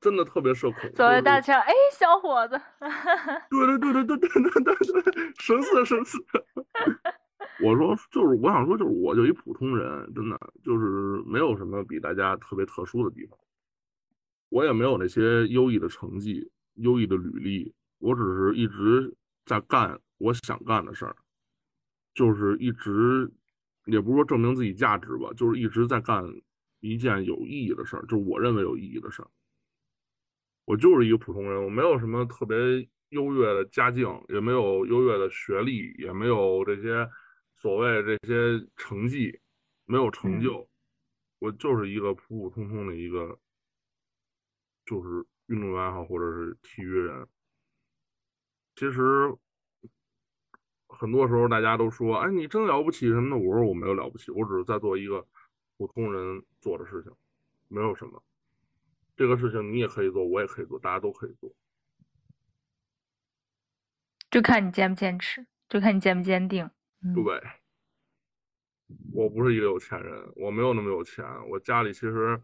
[0.00, 0.90] 真的特别社恐。
[0.92, 2.60] 走在大街上，哎，小伙子。
[3.50, 6.18] 对对对对对对对对对，神似神似。
[7.62, 13.38] 我说就是，我想说就是，我就一普通人，真的就是没有什么比大家特别特殊的地方。
[14.48, 21.14] 我也没有那些优异的成绩、优异的履历，我只是一直在干我想干的事儿，
[22.14, 23.32] 就是一直，
[23.86, 26.24] 也不是说证明自己价值吧，就是一直在干
[26.80, 29.30] 一件有意义的事儿，就是我认为有意义的事儿。
[30.64, 32.56] 我就是一个普通人，我没有什么特别
[33.10, 37.08] 优越的家境，也没有优越的学历，也没有这些。
[37.54, 39.38] 所谓这些成绩
[39.84, 40.68] 没有成就，
[41.38, 43.38] 我就是一个普普通通的一个，
[44.84, 47.24] 就是运动员好，或者是体育人。
[48.74, 49.34] 其实
[50.88, 55.26] 很多时候大家都说：“哎，你真了不起什么的。”我说：“我没有了不起，我只是在做一个
[55.76, 57.12] 普通人做的事情，
[57.68, 58.22] 没有什么。
[59.16, 61.52] 这个事情你也可以做，我也可以做，大家都可以做，
[64.30, 66.68] 就看你坚不坚持，就看你坚不坚定。”
[67.14, 67.42] 对，
[69.12, 71.24] 我不是一个有钱人，我没有那么有钱。
[71.50, 72.40] 我家里其实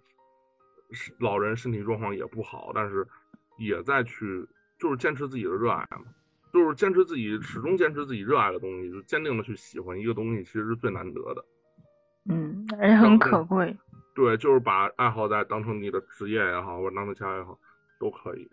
[1.20, 3.06] 老人身体状况也不好，但是
[3.56, 4.46] 也在去，
[4.78, 6.04] 就是坚持自己的热爱嘛，
[6.52, 11.44] 就是坚持自己始终坚持自己热爱的东西，就坚定的去喜欢一个东西，其实是最难得的。
[12.30, 13.76] 嗯，而且很可贵。
[14.14, 17.58] 对，就是把爱好在当成你的职业也好，或者当成其他也好，
[17.98, 18.50] 都可以。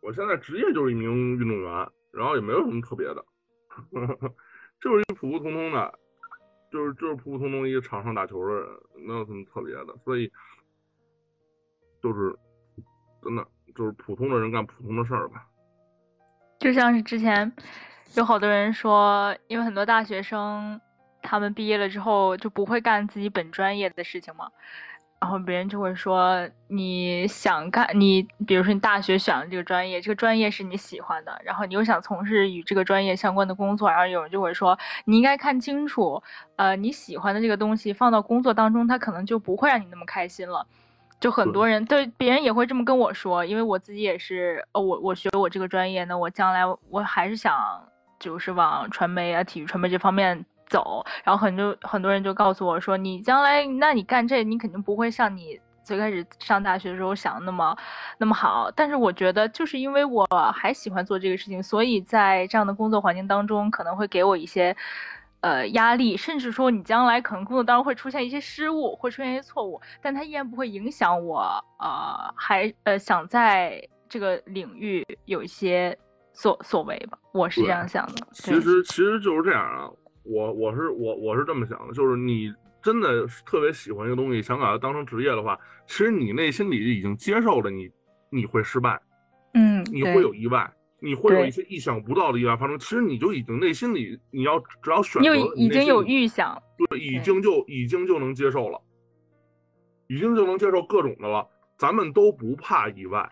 [0.00, 3.24] 我现在职业就是一名运动员，然后也没有什么特别的。
[4.80, 5.98] 就是一普普通通的，
[6.70, 8.68] 就是就是普普通通一个场上打球的人，
[9.06, 10.30] 没有什么特别的，所以
[12.02, 12.36] 就是
[13.22, 15.46] 真的就是普通的人干普通的事儿吧。
[16.58, 17.52] 就像是之前
[18.14, 20.80] 有好多人说，因为很多大学生
[21.20, 24.48] 他们毕业了之后就不会干自己本专业的事情嘛。
[25.20, 36.20] 然后别人就会说，你想干你，比如说你大学选了这个专业，这个专业是你喜欢的，然后你又想从事与这个专业相关的工作，然后有人就会说，你应该看清楚，
[36.56, 40.66] 呃，你喜欢的这个东西放到工作当中，它可能就不会让你那么开心了。
[41.22, 47.82] 就很多人对别人也会这么跟我说，因为我自己也是，呃，我我学我这个专业，呢我将来我还是想
[48.18, 50.44] 就是往传媒啊、体育传媒这方面。
[50.68, 57.76] 走，然后很多很多人就告诉我说，你将来，那你干这，你肯定不会像你最开始上大学的时候想的那么
[58.16, 58.70] 那么好。
[58.74, 64.74] 但是我觉得，就是因为我还喜欢做这个事情，所以在这样的工作环境当中，可能会给我一些
[65.42, 71.42] 呃压力，甚至说你将来可能工作当中会出现一些失误，会出现一些错误，但它依然不会影响我
[71.78, 75.96] 呃还呃想在这个领域有一些
[76.32, 77.18] 所所为吧。
[77.32, 78.26] 我是这样想的。
[78.32, 79.90] 其实其实就是这样啊。
[80.24, 87.90] 我我是我我是这么想的，就是你真的特别喜欢一个东西，想把它当成职业的话，其实你内心里已经接受了你
[88.30, 89.00] 你会失败，
[89.54, 90.72] 嗯，你会有意外，
[91.02, 92.78] 你会有一些意想不到的意外发生。
[92.78, 98.80] 其实你就已经内心里你要只要选择，已经有预想，对，已经就已经就能接受了，
[100.06, 101.46] 已经就能接受各种的了。
[101.76, 103.28] 咱们都不怕意外，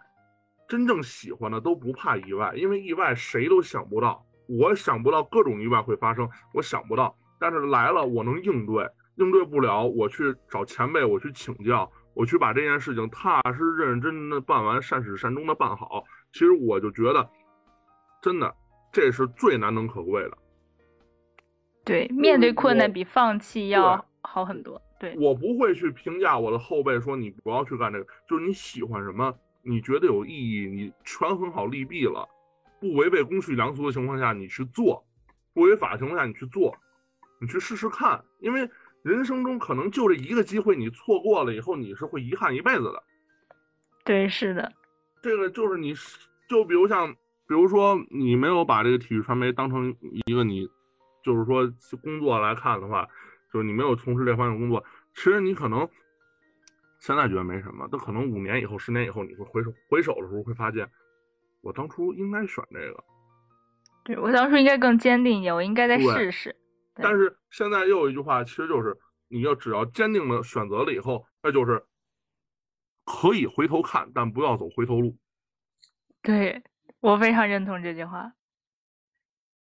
[0.69, 4.27] 真正喜欢的都不怕意外，因为意外谁都想不到。
[4.49, 16.03] 我想不到各种意外会发生，我想不到，但是来了我能应对，应对不了我去找前辈，我去请教，我去把这件事情踏实认真的办完，善始善终的办好。
[16.33, 17.31] 其实我就觉得，
[18.21, 18.55] 真的
[18.93, 20.39] 这是最难能可贵的。
[21.85, 24.81] 对，面对困难比放弃要好很多。
[24.99, 32.29] 对，我不会去评价我的后辈说你不要去干这个，就是你喜欢什么，你觉得有意义，你权衡好利弊了。
[32.79, 35.03] 不违背公序良俗的情况下，你去做；
[35.53, 36.77] 不违法的情况下，你去做，
[37.41, 38.23] 你去试试看。
[38.41, 38.69] 因为
[39.03, 43.03] 人生中可能就这一个机会，你错过了以后，你是会遗憾一辈子的。
[44.05, 44.71] 对，是的。
[45.23, 45.95] 这个就是你，
[46.49, 47.15] 就比如像，
[47.51, 49.93] 比如说你没有把这个体育传媒当成
[50.25, 50.69] 一个你，
[51.25, 51.69] 就是说
[52.01, 53.05] 工作来看的话，
[53.53, 54.85] 就是你没有从事这方面工作，
[55.17, 55.81] 其实你可能
[57.01, 60.89] 现在觉得没什么，但可能五年以后、十年以后，你会回首回首的时候会发现。
[61.61, 63.05] 我当初应该选这个，
[64.05, 66.55] 对我当初应该更坚定一点，我应该再试试。
[66.95, 68.97] 但是现在又有一句话，其实就是
[69.27, 71.85] 你要只要坚定的选择了以后，那就是
[73.05, 75.19] 可以回头看，但不要走回头路。
[76.23, 76.63] 对
[77.01, 78.33] 我非常认同这句话，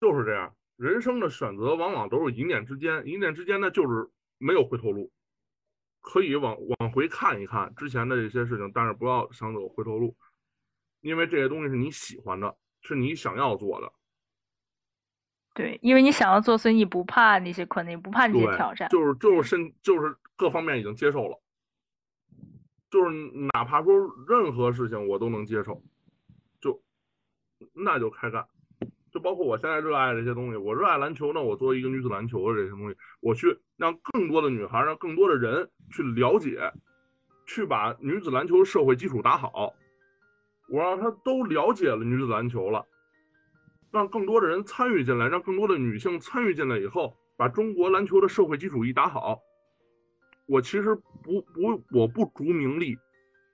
[0.01, 0.53] 就是这样。
[0.75, 5.11] 人生的选择往往都是一念之间，一念之间呢就是没有回头路，
[6.01, 10.15] 可以往往回看一看之前的这些事情，但是不要想走回头路。
[11.01, 13.93] 因为这些东西是你喜欢的，是你想要做的。
[15.53, 18.89] 对，因为你想要做，所以你不怕那些困难，不怕那些挑战。
[18.89, 21.41] 就是就是身，就是各方面已经接受了。
[22.89, 23.11] 就是
[23.53, 23.93] 哪怕说
[24.27, 25.81] 任何事情我都能接受，就
[27.73, 28.45] 那就开干。
[29.11, 31.41] 就包括我现在热爱这些东西，我热爱篮球呢。
[31.41, 36.71] 我作为一个女子篮球的这些东西，我去让更多的女孩，让更多的人去了解，
[37.47, 39.73] 去把女子篮球社会基础打好。
[40.69, 42.85] 我让他都了解了女子篮球了，
[43.91, 49.39] 让更多的人参与进来，让更多的女性参与进来以后，把中国篮球的社会基础一打好。
[50.45, 50.93] 我其实
[51.23, 52.97] 不不，我不逐名利，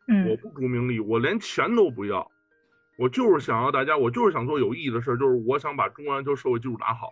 [0.07, 2.29] 嗯，我不逐名利，我连钱都不要。
[2.95, 7.11] 我就是想要大家，我就是想做有意义的事就是我想把中国篮球社会基础打好，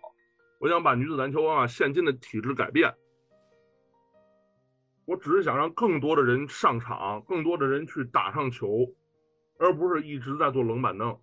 [0.60, 2.94] 我想把女子篮球啊现今的体制改变。
[5.06, 8.88] 我只是想让更多的人上场，更多的人去打上球，
[9.58, 11.20] 而不是一直在做冷板凳，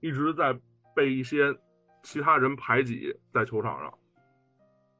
[0.00, 0.58] 一直在
[0.94, 1.54] 被一些
[2.02, 3.92] 其他人排挤在球场上。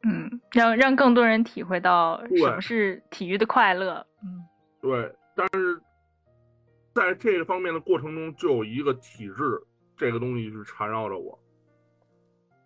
[0.02, 4.06] 嗯，让让更多人体会到什么是体育的快乐。
[4.22, 4.44] 嗯，
[4.82, 5.80] 对，但是。
[6.96, 9.62] 在这个方面的过程中，就有一个体制
[9.98, 11.38] 这个东西是缠绕着我。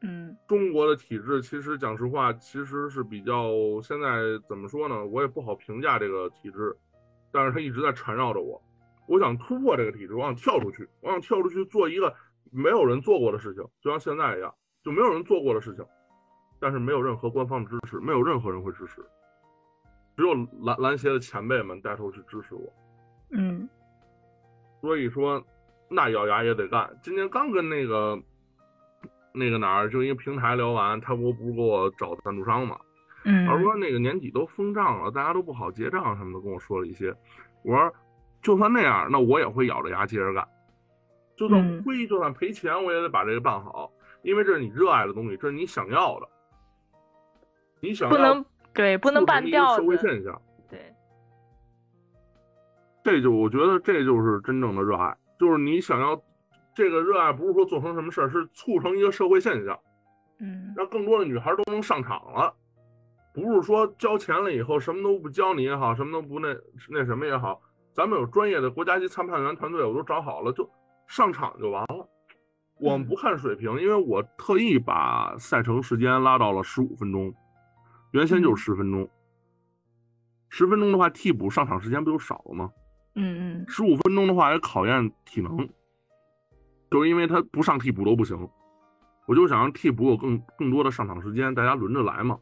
[0.02, 3.50] 嗯，中国的体制其实讲实话，其实是比较
[3.82, 5.04] 现在怎么说呢？
[5.04, 6.76] 我也不好评价这个体制，
[7.32, 8.62] 但是它一直在缠绕着我。
[9.08, 12.14] 我想突破这个体制，我想跳出去，我想跳出去做一个
[12.52, 14.54] 没有人做过的事情，就像现在一样，
[14.84, 15.84] 就没有人做过的事情，
[16.60, 19.04] 但是没有任何官方的支持，没有任何人会支持，
[20.16, 22.72] 只有篮篮协的前辈们带头去支持我。
[23.32, 23.68] 嗯。
[24.80, 25.42] 所以说，
[25.88, 26.90] 那咬牙也得干。
[27.02, 28.18] 今天刚跟那个
[29.32, 32.78] 那个哪儿，就一个平台聊完，他不不是给我找赞助商嘛？
[33.24, 33.46] 嗯。
[33.46, 37.14] 他说那个年底都封账了，大家都不好结账什么的，跟我说了一些。
[37.62, 37.92] 我说，
[38.42, 40.46] 就算那样，那我也会咬着牙接着干。
[41.36, 43.90] 就算亏，就算赔钱，我也得把这个办好，
[44.22, 46.28] 因为这是你热爱的东西，这是你想要的。
[47.80, 50.40] 你想不能对，不能办掉社会现象。
[53.10, 53.16] 对。
[53.16, 56.20] 这就我觉得这就是真正的热爱，就是你想要
[56.74, 59.78] 这个热爱，不是说做成什么事儿，是促成一个社会现象，
[60.38, 62.54] 嗯，让更多的女孩都能上场了，
[63.34, 66.56] 不是说交钱了以后什么都不教你也好，什么都不那
[66.88, 67.60] 那什么也好，
[67.92, 70.68] 咱们有专业的国家级裁判员团队，我都找好了，就
[71.06, 72.08] 上场就完了。
[72.78, 77.34] 我们不看水平，因为我特意把赛程时间拉到了十五分钟，
[78.12, 79.10] 原先就是十分钟，
[80.48, 82.70] 十分钟的话替补上场时间不就少了吗？
[83.14, 85.68] 嗯嗯，十五分钟的话也考验体能，
[86.90, 88.48] 就是因为他不上替补都不行，
[89.26, 92.38] 我就想让替补有更更多的上场时间，大家轮着来嘛。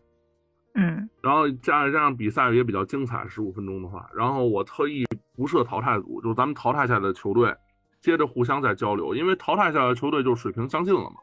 [0.75, 5.05] 嗯，然后加上加上比赛也比较精彩，十五分钟的话，然后我特意
[5.35, 7.53] 不设淘汰组，就是咱们淘汰下来的球队
[8.01, 11.17] 接着互相再交流，因为淘汰下来的球队就水平相近了嘛。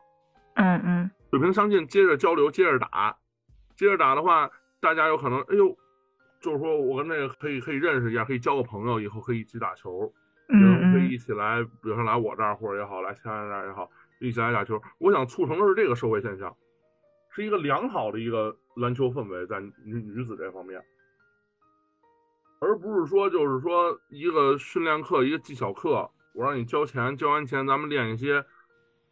[0.55, 3.15] 嗯嗯，水平相近，接着交流，接着打，
[3.77, 4.49] 接着打的话，
[4.81, 5.77] 大家有可能，哎呦。
[6.39, 10.11] 就是说我跟那个可以可以认识一下，可以交个朋友，以后可以一起打球，
[10.49, 14.81] 嗯，可以一起来，比如说来我这儿或者也好，来其他人那儿也好，一起来打球。
[14.99, 16.55] 我想促成的是这个社会现象，
[17.31, 19.71] 是一个良好的一个篮球氛围在女
[20.01, 20.79] 女子这方面，
[22.59, 28.45] 而不是说就是说一个训练课一个技巧课，我让你交钱，交完钱咱们练一些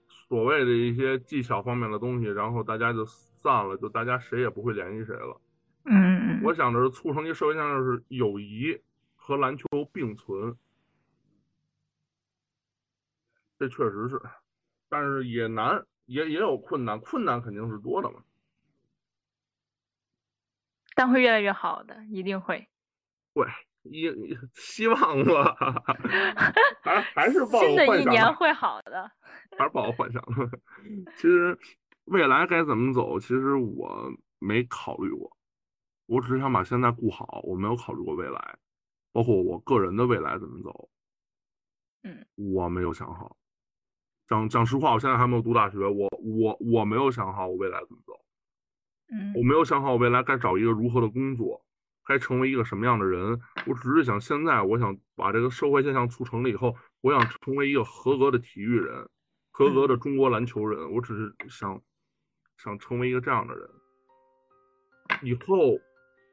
[0.07, 5.39] 所谓的一些技巧方面的东西，然后大家就散了，就大家谁也不会联系谁了。
[6.23, 8.81] 嗯，我想的是促成一个社会现象，是友谊
[9.15, 10.55] 和篮球并存，
[13.59, 14.21] 这确实是，
[14.87, 18.23] 但是也难，也也有困难，困难肯定是多的嘛。
[20.95, 22.67] 但会越来越好的，一定会。
[23.33, 23.45] 会，
[23.81, 24.07] 一
[24.53, 25.55] 希望吧，
[26.83, 29.11] 还还是抱新的一年会好的，
[29.57, 30.23] 还是抱幻想。
[31.17, 31.57] 其实
[32.05, 35.35] 未来该怎么走，其实我没考虑过。
[36.05, 38.57] 我只是想把现在顾好，我没有考虑过未来，
[39.11, 40.89] 包括我个人的未来怎么走。
[42.03, 43.37] 嗯，我没有想好。
[44.27, 48.13] 讲讲实话，我现在还没有读大学，我我我没有想好我未来怎么走。
[49.11, 51.65] 嗯，我没有想好我未来该找一个如何的工作，
[52.05, 53.39] 该成为一个什么样的人。
[53.65, 59.09] 我只是想现在，我想把这个社会现象促成了以后，我想成为一个合格的体育人，
[59.51, 60.91] 合格的中国篮球人。
[60.93, 61.81] 我只是想
[62.57, 63.69] 想成为一个这样的人，
[65.21, 65.79] 以后。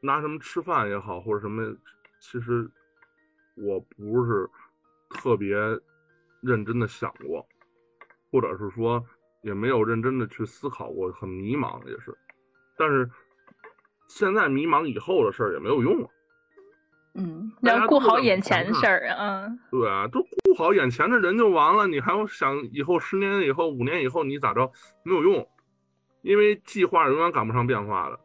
[0.01, 1.63] 拿什么吃饭也好，或者什么，
[2.21, 2.71] 其实
[3.57, 4.49] 我不是
[5.11, 5.57] 特别
[6.41, 7.47] 认真的想过，
[8.31, 9.05] 或者是说
[9.43, 12.17] 也没有认真的去思考过，很迷茫也是。
[12.77, 13.11] 但是
[14.09, 16.09] 现在迷茫以后的事儿也没有用了。
[17.15, 19.47] 嗯，要顾好眼前的事儿啊。
[19.71, 24.71] 对啊，都顾好眼前的人就完了，你还要想以后十年以后、五年以后你咋着？
[25.03, 25.47] 没有用，
[26.23, 28.21] 因为计划永远赶不上变化的。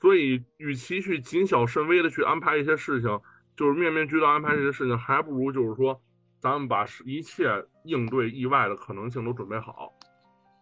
[0.00, 3.20] 所以，与其去谨小慎微的去安排一些事情，
[3.54, 6.00] 就是面面俱到安排这些事情，还不如就是说，
[6.40, 7.50] 咱们把一切
[7.84, 9.92] 应对意外的可能性都准备好，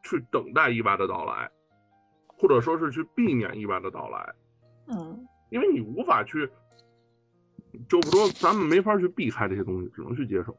[0.03, 1.49] 去等待意外的到来，
[2.27, 4.35] 或者说是去避免意外的到来。
[4.89, 6.51] 嗯，因为你无法去，
[7.89, 10.57] 就不说咱们没法去避开这些东西，只能去接受。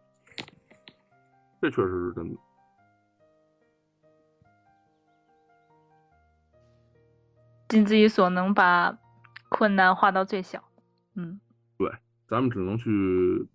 [1.61, 2.39] 这确实是真的。
[7.69, 8.97] 尽自己所能，把
[9.47, 10.61] 困难化到最小。
[11.15, 11.39] 嗯，
[11.77, 11.89] 对，
[12.27, 13.47] 咱们只能去，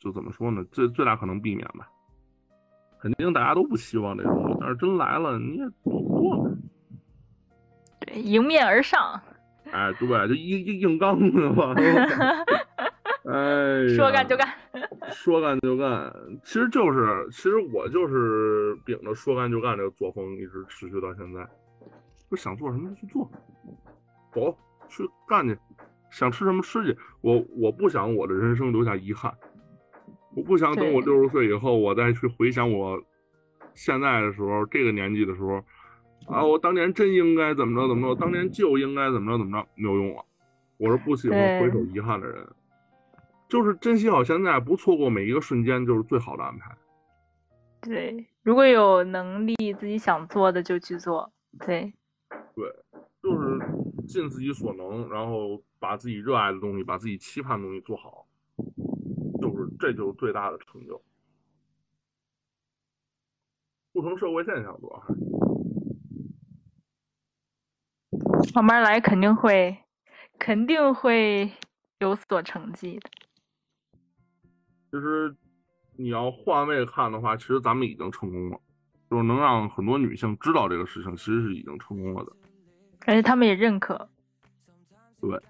[0.00, 0.64] 就怎么说呢？
[0.72, 1.88] 最最大可能避免吧。
[2.98, 6.50] 肯定大家都不希望这种，但是真来了，你也躲不过。
[8.00, 9.20] 对，迎面而上。
[9.70, 11.74] 哎，对，就硬硬硬刚的嘛。
[13.26, 14.48] 哎，说干就干。
[15.10, 16.12] 说干就干，
[16.44, 21.46] 其实就是，其实我就是秉着说干就干这个作风，一直持续到现在。
[22.30, 23.30] 就想做什么就去做，
[24.32, 24.56] 走
[24.88, 25.56] 去干去，
[26.10, 26.96] 想吃什么吃去。
[27.20, 29.32] 我我不想我的人生留下遗憾，
[30.34, 33.00] 我不想等我六十岁以后，我再去回想我
[33.74, 35.62] 现在的时候，这个年纪的时候，
[36.26, 40.24] 啊，我当年真应该怎么着怎么着，当年就应该怎么着怎么着，没有用了。
[40.78, 42.46] 我是不喜欢回首遗憾的人，
[43.48, 46.76] 就是珍惜好现在，不错过每一个瞬间，就是最好的安排。
[47.80, 51.32] 对，如果有能力，自己想做的就去做。
[51.64, 51.92] 对。
[52.56, 52.74] 对，
[53.22, 53.58] 就是
[54.08, 58.26] 尽自己所能，然后把自己热爱的东西，把自己期盼的东西做好，
[59.42, 61.02] 就是这就是最大的成就，
[63.92, 65.04] 不同社会现象多。
[68.54, 69.76] 慢慢来，肯定会，
[70.38, 71.52] 肯定会
[71.98, 73.10] 有所成绩的。
[74.90, 75.36] 其实
[75.96, 78.58] 你要换位看的话，其实咱们已经成功了。
[79.08, 82.32] 就是能让很多女性知道这个事情，其实是已经成功了的，
[83.06, 84.08] 而且他们也认可，
[85.20, 85.40] 对，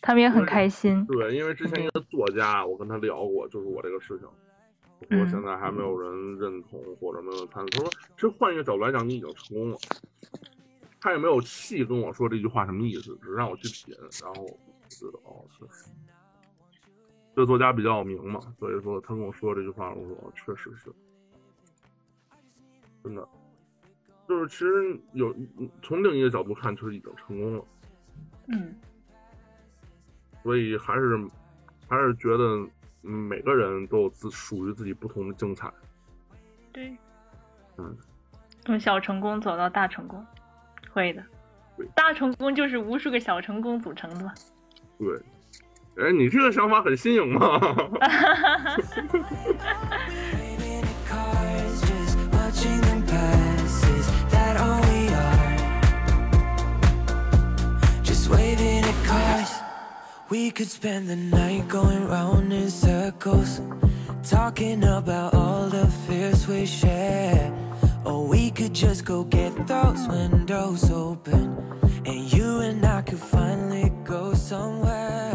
[0.00, 1.04] 他们也很开心。
[1.06, 4.28] 对，因为之前一个作家，我跟他聊过，就是我这个事情，
[5.10, 7.68] 我说现在还没有人认同或者没有参与。
[7.70, 9.78] 他说，其实换一个角度来讲，你已经成功了。
[11.00, 15.90] 他也没有细跟我说这句话什么意思，只是让我去品，然后我知道哦，确实，
[17.34, 20.92] 这作家比较有名嘛，所以说他跟我说这句话，我说确实是。
[23.04, 23.28] 真的，
[24.28, 25.34] 就是其实有
[25.82, 27.64] 从另一个角度看，就是已经成功了。
[28.48, 28.74] 嗯，
[30.42, 31.18] 所以还是
[31.88, 32.66] 还是觉得
[33.00, 35.72] 每个人都有自属于自己不同的精彩。
[36.72, 36.96] 对，
[37.78, 37.96] 嗯，
[38.64, 40.24] 从小成功走到大成功，
[40.90, 41.22] 会的。
[41.94, 44.32] 大成功就是无数个小成功组成的嘛。
[44.98, 47.60] 对，哎，你这个想法很新颖嘛。
[60.28, 63.60] We could spend the night going round in circles,
[64.24, 67.52] talking about all the fears we share.
[68.04, 71.56] Or we could just go get those windows open,
[72.04, 75.25] and you and I could finally go somewhere.